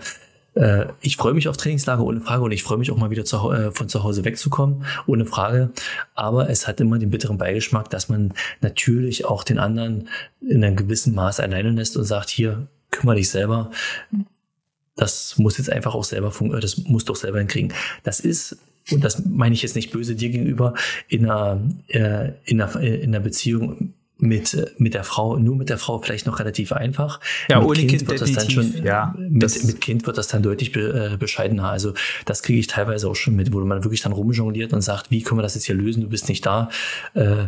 [0.55, 3.26] äh, ich freue mich auf Trainingslager ohne Frage und ich freue mich auch mal wieder
[3.26, 5.72] zu, äh, von zu Hause wegzukommen, ohne Frage.
[6.16, 10.10] Aber es hat immer den bitteren Beigeschmack, dass man natürlich auch den anderen
[10.41, 13.72] in einem gewissen Maß alleine lässt und sagt, hier, kümmere dich selber.
[14.95, 17.74] Das muss jetzt einfach auch selber funktionieren, das muss doch selber hinkriegen.
[18.03, 18.58] Das ist
[18.89, 20.74] und das meine ich jetzt nicht böse dir gegenüber,
[21.10, 25.78] in einer, äh, in einer, in einer Beziehung mit, mit der Frau, nur mit der
[25.78, 27.20] Frau vielleicht noch relativ einfach.
[27.49, 30.28] Ja, mit ohne Kind, kind wird das dann schon, ja, mit, mit Kind wird das
[30.28, 31.70] dann deutlich be, äh, bescheidener.
[31.70, 31.93] Also
[32.26, 35.22] das kriege ich teilweise auch schon mit, wo man wirklich dann rumjongliert und sagt, wie
[35.22, 36.70] können wir das jetzt hier lösen, du bist nicht da.
[37.13, 37.45] Äh,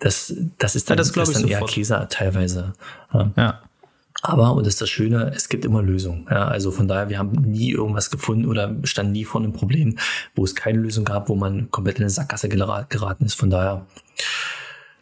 [0.00, 2.74] das, das ist dann, ja, das das dann eher Käse teilweise.
[3.12, 3.32] Ja.
[3.36, 3.60] ja.
[4.22, 6.26] Aber, und das ist das Schöne, es gibt immer Lösungen.
[6.30, 9.98] Ja, also von daher, wir haben nie irgendwas gefunden oder standen nie vor einem Problem,
[10.34, 13.34] wo es keine Lösung gab, wo man komplett in eine Sackgasse geraten ist.
[13.34, 13.86] Von daher,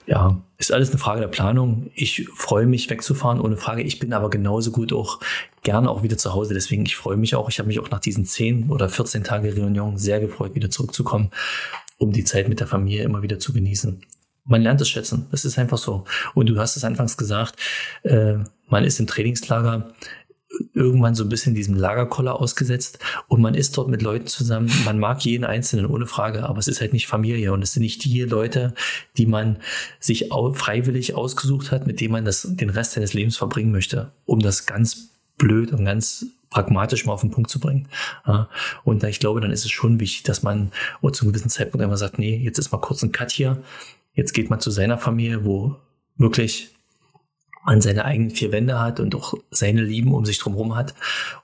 [0.07, 1.91] ja, ist alles eine Frage der Planung.
[1.95, 3.83] Ich freue mich wegzufahren, ohne Frage.
[3.83, 5.21] Ich bin aber genauso gut auch
[5.63, 6.55] gerne auch wieder zu Hause.
[6.55, 7.49] Deswegen, ich freue mich auch.
[7.49, 11.31] Ich habe mich auch nach diesen 10 oder 14 Tage Reunion sehr gefreut, wieder zurückzukommen,
[11.99, 14.03] um die Zeit mit der Familie immer wieder zu genießen.
[14.45, 15.27] Man lernt es schätzen.
[15.31, 16.05] Das ist einfach so.
[16.35, 17.57] Und du hast es anfangs gesagt,
[18.03, 18.35] äh,
[18.69, 19.93] man ist im Trainingslager
[20.73, 22.99] irgendwann so ein bisschen diesem Lagerkoller ausgesetzt
[23.29, 24.71] und man ist dort mit Leuten zusammen.
[24.85, 27.83] Man mag jeden Einzelnen ohne Frage, aber es ist halt nicht Familie und es sind
[27.83, 28.75] nicht die Leute,
[29.17, 29.59] die man
[30.01, 34.41] sich freiwillig ausgesucht hat, mit denen man das, den Rest seines Lebens verbringen möchte, um
[34.41, 37.89] das ganz blöd und ganz pragmatisch mal auf den Punkt zu bringen.
[38.85, 40.71] und ich glaube, dann ist es schon wichtig, dass man
[41.13, 43.63] zu einem gewissen Zeitpunkt einmal sagt, nee, jetzt ist mal kurz ein Cut hier.
[44.15, 45.77] Jetzt geht man zu seiner Familie, wo
[46.17, 46.74] wirklich
[47.65, 50.95] man seine eigenen vier Wände hat und auch seine Lieben um sich drumherum hat,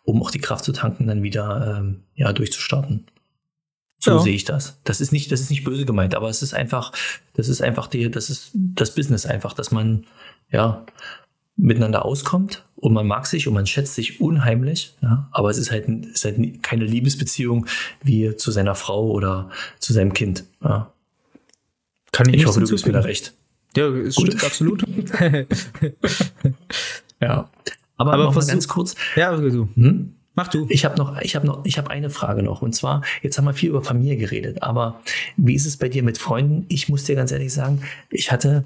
[0.04, 3.06] um auch die Kraft zu tanken, dann wieder ähm, ja durchzustarten.
[3.98, 4.18] So ja.
[4.18, 4.80] sehe ich das.
[4.84, 6.92] Das ist nicht, das ist nicht böse gemeint, aber es ist einfach,
[7.34, 10.06] das ist einfach die, das ist das Business einfach, dass man
[10.50, 10.86] ja
[11.56, 15.70] miteinander auskommt und man mag sich und man schätzt sich unheimlich, ja, aber es ist
[15.70, 17.66] halt, es ist halt keine Liebesbeziehung
[18.02, 20.44] wie zu seiner Frau oder zu seinem Kind.
[20.64, 20.92] Ja.
[22.12, 23.34] Kann ich, ich hoffe, du bist mir da recht.
[23.76, 24.82] Ja, es stimmt absolut.
[27.20, 27.50] ja.
[27.96, 28.94] Aber, Aber noch mal ganz kurz.
[29.14, 29.68] Ja, du.
[29.74, 30.14] Hm?
[30.34, 30.66] Mach du.
[30.70, 32.62] Ich habe noch, ich habe noch, ich habe eine Frage noch.
[32.62, 34.62] Und zwar, jetzt haben wir viel über Familie geredet.
[34.62, 35.00] Aber
[35.36, 36.64] wie ist es bei dir mit Freunden?
[36.68, 38.64] Ich muss dir ganz ehrlich sagen, ich hatte,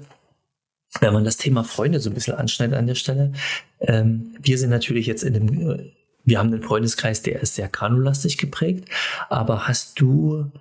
[1.01, 3.33] wenn man das Thema Freunde so ein bisschen anschneidet an der Stelle,
[3.81, 5.91] ähm, wir sind natürlich jetzt in dem,
[6.23, 8.87] wir haben einen Freundeskreis, der ist sehr granulastig geprägt.
[9.29, 10.51] Aber hast du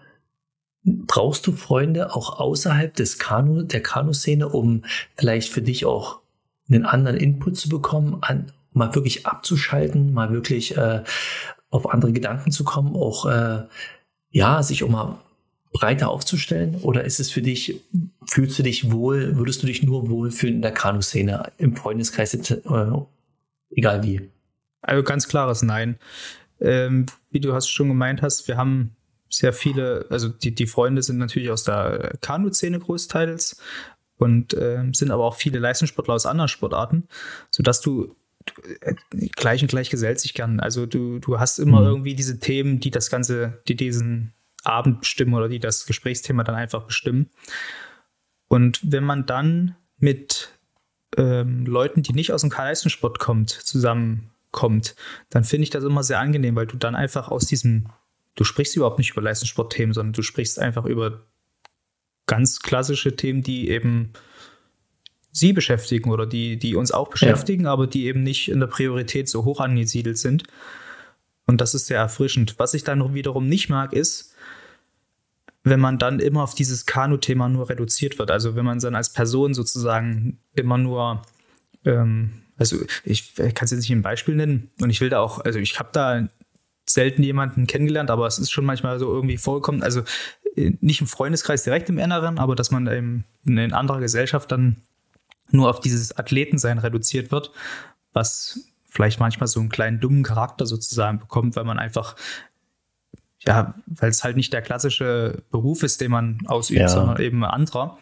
[0.85, 4.85] Brauchst du Freunde auch außerhalb des Kanu, der Kanuszene, um
[5.17, 6.21] vielleicht für dich auch
[6.69, 11.03] einen anderen Input zu bekommen, an, mal wirklich abzuschalten, mal wirklich äh,
[11.71, 13.65] auf andere Gedanken zu kommen, auch äh,
[14.31, 15.19] ja, sich auch mal
[15.73, 16.77] breiter aufzustellen?
[16.83, 17.81] Oder ist es für dich,
[18.27, 22.61] fühlst du dich wohl, würdest du dich nur wohlfühlen in der Kanuszene, im Freundeskreis, äh,
[23.71, 24.31] egal wie?
[24.83, 25.97] Also ganz klares Nein.
[26.61, 28.95] Ähm, wie du hast schon gemeint hast, wir haben
[29.37, 33.57] sehr viele, also die, die Freunde sind natürlich aus der Kanu-Szene großteils
[34.17, 37.09] und äh, sind aber auch viele Leistungssportler aus anderen Sportarten,
[37.51, 38.15] sodass du
[38.81, 38.95] äh,
[39.37, 40.61] gleich und gleich gesellt sich gern.
[40.61, 41.87] Also du, du hast immer mhm.
[41.87, 44.33] irgendwie diese Themen, die das Ganze, die diesen
[44.63, 47.31] Abend bestimmen oder die das Gesprächsthema dann einfach bestimmen.
[48.49, 50.51] Und wenn man dann mit
[51.17, 54.95] ähm, Leuten, die nicht aus dem Leistungssport kommt, zusammenkommt,
[55.31, 57.89] dann finde ich das immer sehr angenehm, weil du dann einfach aus diesem
[58.35, 61.27] du sprichst überhaupt nicht über Leistungssportthemen, sondern du sprichst einfach über
[62.27, 64.13] ganz klassische Themen, die eben
[65.31, 67.73] sie beschäftigen oder die, die uns auch beschäftigen, ja.
[67.73, 70.45] aber die eben nicht in der Priorität so hoch angesiedelt sind.
[71.47, 72.55] Und das ist sehr erfrischend.
[72.59, 74.35] Was ich dann wiederum nicht mag, ist,
[75.65, 78.31] wenn man dann immer auf dieses Kanu-Thema nur reduziert wird.
[78.31, 81.23] Also wenn man dann als Person sozusagen immer nur,
[81.85, 85.41] ähm, also ich kann es jetzt nicht ein Beispiel nennen und ich will da auch,
[85.41, 86.29] also ich habe da
[86.87, 89.83] selten jemanden kennengelernt, aber es ist schon manchmal so irgendwie vorgekommen.
[89.83, 90.03] Also
[90.57, 94.77] äh, nicht im Freundeskreis direkt im Inneren, aber dass man eben in anderer Gesellschaft dann
[95.51, 97.51] nur auf dieses Athletensein reduziert wird,
[98.13, 102.17] was vielleicht manchmal so einen kleinen dummen Charakter sozusagen bekommt, weil man einfach,
[103.41, 106.89] ja, weil es halt nicht der klassische Beruf ist, den man ausübt, ja.
[106.89, 107.99] sondern eben ein anderer.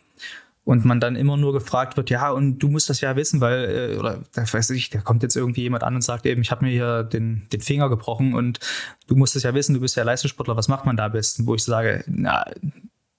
[0.65, 3.95] Und man dann immer nur gefragt wird, ja, und du musst das ja wissen, weil,
[3.95, 6.65] äh, oder weiß ich, da kommt jetzt irgendwie jemand an und sagt eben, ich habe
[6.65, 8.61] mir hier den, den Finger gebrochen und
[9.09, 11.47] du musst es ja wissen, du bist ja Leistungssportler, was macht man da am besten?
[11.47, 12.45] Wo ich sage, na,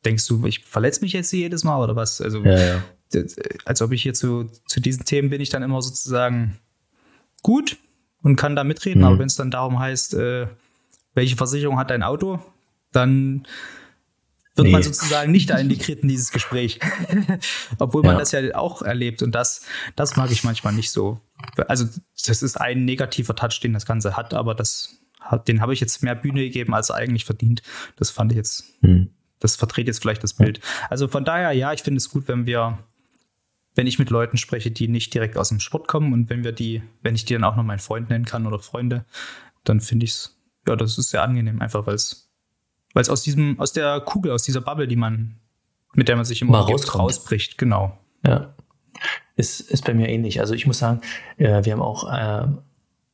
[0.06, 2.22] denkst du, ich verletze mich jetzt jedes Mal oder was?
[2.22, 2.84] Also, ja, ja.
[3.66, 6.58] als ob ich hier zu, zu diesen Themen bin ich dann immer sozusagen
[7.42, 7.78] gut
[8.22, 9.08] und kann da mitreden, mhm.
[9.08, 10.48] aber wenn es dann darum heißt, äh,
[11.14, 12.40] welche Versicherung hat dein Auto,
[12.94, 13.46] dann
[14.56, 14.72] wird nee.
[14.72, 16.80] man sozusagen nicht integriert in dieses Gespräch.
[17.80, 18.20] Obwohl man ja.
[18.20, 21.20] das ja auch erlebt und das, das mag ich manchmal nicht so.
[21.68, 21.86] Also,
[22.26, 25.80] das ist ein negativer Touch, den das Ganze hat, aber das hat, den habe ich
[25.80, 27.64] jetzt mehr Bühne gegeben, als er eigentlich verdient.
[27.96, 29.10] Das fand ich jetzt, hm.
[29.40, 30.60] das verdreht jetzt vielleicht das Bild.
[30.90, 32.78] Also von daher, ja, ich finde es gut, wenn wir,
[33.76, 36.52] wenn ich mit Leuten spreche, die nicht direkt aus dem Sport kommen und wenn wir
[36.52, 39.06] die, wenn ich die dann auch noch meinen Freund nennen kann oder Freunde,
[39.64, 42.33] dann finde ich es, ja, das ist sehr angenehm, einfach weil es
[42.94, 45.36] weil es aus diesem, aus der Kugel, aus dieser Bubble, die man,
[45.94, 47.98] mit der man sich immer gibt, rausbricht, genau.
[48.26, 48.54] Ja.
[49.36, 50.40] Ist, ist bei mir ähnlich.
[50.40, 51.02] Also ich muss sagen,
[51.38, 52.48] äh, wir haben auch äh,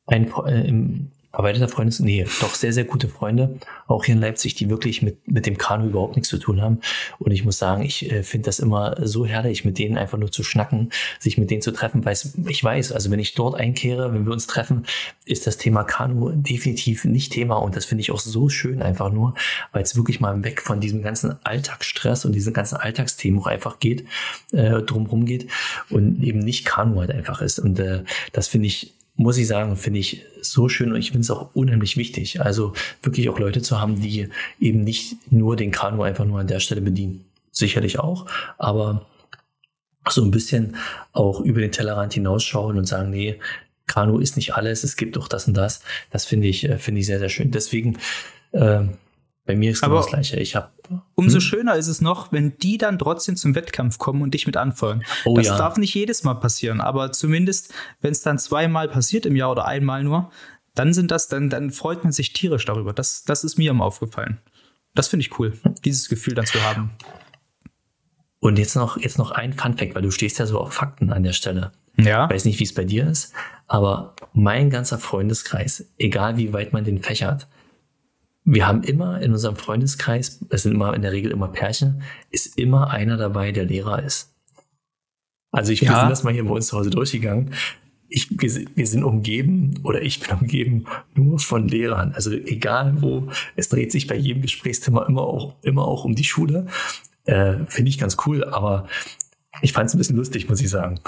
[0.07, 4.55] ein, äh, im, erweiterter Freundes, nee, doch sehr, sehr gute Freunde, auch hier in Leipzig,
[4.55, 6.79] die wirklich mit, mit dem Kanu überhaupt nichts zu tun haben.
[7.19, 10.31] Und ich muss sagen, ich äh, finde das immer so herrlich, mit denen einfach nur
[10.31, 12.17] zu schnacken, sich mit denen zu treffen, weil
[12.47, 14.85] ich weiß, also wenn ich dort einkehre, wenn wir uns treffen,
[15.25, 17.57] ist das Thema Kanu definitiv nicht Thema.
[17.57, 19.35] Und das finde ich auch so schön einfach nur,
[19.71, 23.79] weil es wirklich mal weg von diesem ganzen Alltagsstress und diesen ganzen Alltagsthemen auch einfach
[23.79, 24.05] geht,
[24.51, 25.47] äh, drumherum geht
[25.91, 27.59] und eben nicht Kanu halt einfach ist.
[27.59, 28.03] Und äh,
[28.33, 31.53] das finde ich muss ich sagen, finde ich so schön und ich finde es auch
[31.53, 32.39] unheimlich wichtig.
[32.39, 34.29] Also wirklich auch Leute zu haben, die
[34.61, 37.25] eben nicht nur den Kanu einfach nur an der Stelle bedienen.
[37.51, 39.05] Sicherlich auch, aber
[40.07, 40.77] so ein bisschen
[41.11, 43.39] auch über den Tellerrand hinausschauen und sagen, nee,
[43.87, 45.81] Kanu ist nicht alles, es gibt auch das und das.
[46.11, 47.51] Das finde ich, äh, finde ich sehr, sehr schön.
[47.51, 47.97] Deswegen,
[48.53, 48.83] äh,
[49.49, 50.39] bei mir ist genau das Gleiche.
[50.39, 50.69] Ich habe
[51.15, 51.41] Umso hm?
[51.41, 55.03] schöner ist es noch, wenn die dann trotzdem zum Wettkampf kommen und dich mit anfeuern.
[55.25, 55.57] Oh, das ja.
[55.57, 59.65] darf nicht jedes Mal passieren, aber zumindest, wenn es dann zweimal passiert im Jahr oder
[59.65, 60.29] einmal nur,
[60.75, 62.93] dann sind das, dann, dann freut man sich tierisch darüber.
[62.93, 64.37] Das, das ist mir immer aufgefallen.
[64.93, 66.91] Das finde ich cool, dieses Gefühl dann zu haben.
[68.39, 71.23] Und jetzt noch, jetzt noch ein Funfact, weil du stehst ja so auf Fakten an
[71.23, 71.71] der Stelle.
[71.97, 72.25] Ja.
[72.25, 73.33] Ich weiß nicht, wie es bei dir ist,
[73.65, 77.47] aber mein ganzer Freundeskreis, egal wie weit man den fächert,
[78.51, 82.57] wir haben immer in unserem Freundeskreis, es sind immer in der Regel immer Pärchen, ist
[82.57, 84.33] immer einer dabei, der Lehrer ist.
[85.51, 86.01] Also ich ja.
[86.01, 87.53] bin das mal hier bei uns zu Hause durchgegangen.
[88.07, 92.13] Ich, wir, wir sind umgeben oder ich bin umgeben nur von Lehrern.
[92.13, 96.23] Also egal wo, es dreht sich bei jedem Gesprächsthema immer auch, immer auch um die
[96.23, 96.65] Schule.
[97.25, 98.87] Äh, Finde ich ganz cool, aber
[99.61, 100.99] ich fand es ein bisschen lustig, muss ich sagen.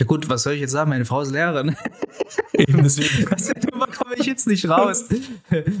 [0.00, 0.88] Ja gut, was soll ich jetzt sagen?
[0.88, 1.76] Meine Frau ist Lehrerin.
[2.54, 3.28] Eben deswegen.
[3.60, 5.04] Darüber komme ich jetzt nicht raus.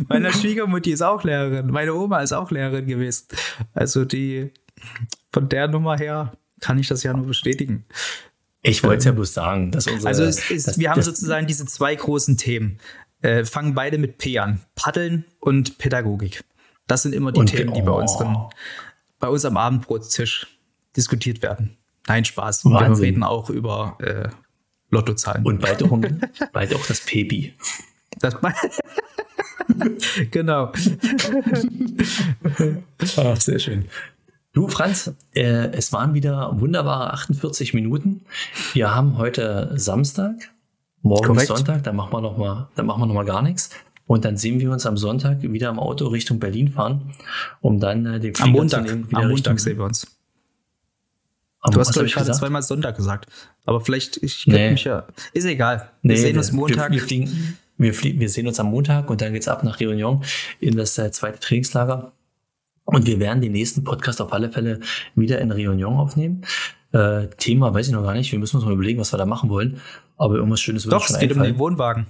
[0.08, 1.68] Meine Schwiegermutti ist auch Lehrerin.
[1.68, 3.28] Meine Oma ist auch Lehrerin gewesen.
[3.72, 4.52] Also die,
[5.32, 7.86] von der Nummer her kann ich das ja nur bestätigen.
[8.60, 10.08] Ich wollte es ja bloß sagen, dass unsere.
[10.08, 12.78] Also es ist, das, wir haben sozusagen diese zwei großen Themen.
[13.22, 14.60] Äh, fangen beide mit P an.
[14.74, 16.44] Paddeln und Pädagogik.
[16.86, 18.50] Das sind immer die Themen, die bei uns dann,
[19.18, 20.46] bei uns am Abendbrottisch
[20.94, 21.78] diskutiert werden.
[22.06, 22.64] Nein, Spaß.
[22.64, 23.02] Wahnsinn.
[23.02, 24.28] Wir reden auch über äh,
[24.90, 25.44] Lottozahlen.
[25.44, 25.98] Und bald auch,
[26.52, 27.54] bald auch das Pepi.
[28.18, 28.36] Das
[30.30, 30.72] genau.
[33.16, 33.86] Ach, sehr schön.
[34.52, 38.22] Du, Franz, äh, es waren wieder wunderbare 48 Minuten.
[38.72, 40.34] Wir haben heute Samstag,
[41.02, 41.46] morgen Korrekt.
[41.46, 43.70] Sonntag, dann machen wir noch mal, dann machen wir noch mal gar nichts.
[44.06, 47.14] Und dann sehen wir uns am Sonntag wieder im Auto Richtung Berlin fahren,
[47.60, 49.08] um dann äh, den Flieger am Montag, zu nehmen.
[49.08, 50.19] Wieder am Montag sehen wir uns.
[51.60, 53.30] Aber du hast, glaube ich, gerade zweimal Sonntag gesagt.
[53.64, 54.70] Aber vielleicht, ich nee.
[54.70, 55.06] mich ja.
[55.32, 55.90] Ist egal.
[56.02, 56.90] Wir nee, sehen uns Montag.
[56.90, 59.78] Wir, wir, fliegen, wir, fliegen, wir sehen uns am Montag und dann geht's ab nach
[59.78, 60.24] Réunion
[60.58, 62.12] in das äh, zweite Trainingslager.
[62.84, 64.80] Und wir werden den nächsten Podcast auf alle Fälle
[65.14, 66.42] wieder in Réunion aufnehmen.
[66.92, 68.32] Äh, Thema weiß ich noch gar nicht.
[68.32, 69.80] Wir müssen uns mal überlegen, was wir da machen wollen.
[70.16, 71.52] Aber irgendwas Schönes wird Doch, schon es geht einfallen.
[71.52, 72.06] um den Wohnwagen.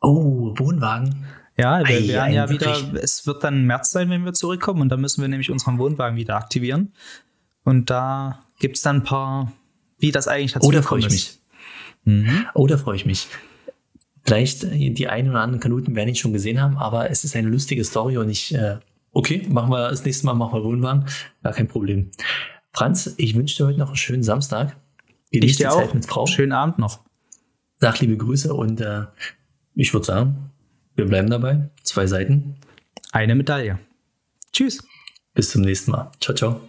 [0.00, 1.26] Oh, Wohnwagen.
[1.56, 5.00] Ja, wir werden ja wieder, es wird dann März sein, wenn wir zurückkommen und dann
[5.00, 6.92] müssen wir nämlich unseren Wohnwagen wieder aktivieren.
[7.68, 9.52] Und da gibt es dann ein paar,
[9.98, 11.38] wie das eigentlich dazu da freue ich mich.
[12.04, 12.46] Mhm.
[12.54, 13.28] Da freue ich mich.
[14.24, 17.36] Vielleicht äh, die einen oder anderen Kanuten werden ihn schon gesehen haben, aber es ist
[17.36, 18.78] eine lustige Story und ich, äh,
[19.12, 21.04] okay, machen wir das nächste Mal, machen wir Wohnwagen.
[21.42, 22.10] Gar kein Problem.
[22.72, 24.74] Franz, ich wünsche dir heute noch einen schönen Samstag.
[25.30, 25.94] Genieß ich dir Zeit auch.
[25.94, 26.26] mit Frau.
[26.26, 27.00] Schönen Abend noch.
[27.76, 29.04] Sag liebe Grüße und äh,
[29.74, 30.52] ich würde sagen,
[30.94, 31.68] wir bleiben dabei.
[31.82, 32.56] Zwei Seiten.
[33.12, 33.78] Eine Medaille.
[34.54, 34.82] Tschüss.
[35.34, 36.10] Bis zum nächsten Mal.
[36.18, 36.67] Ciao, ciao.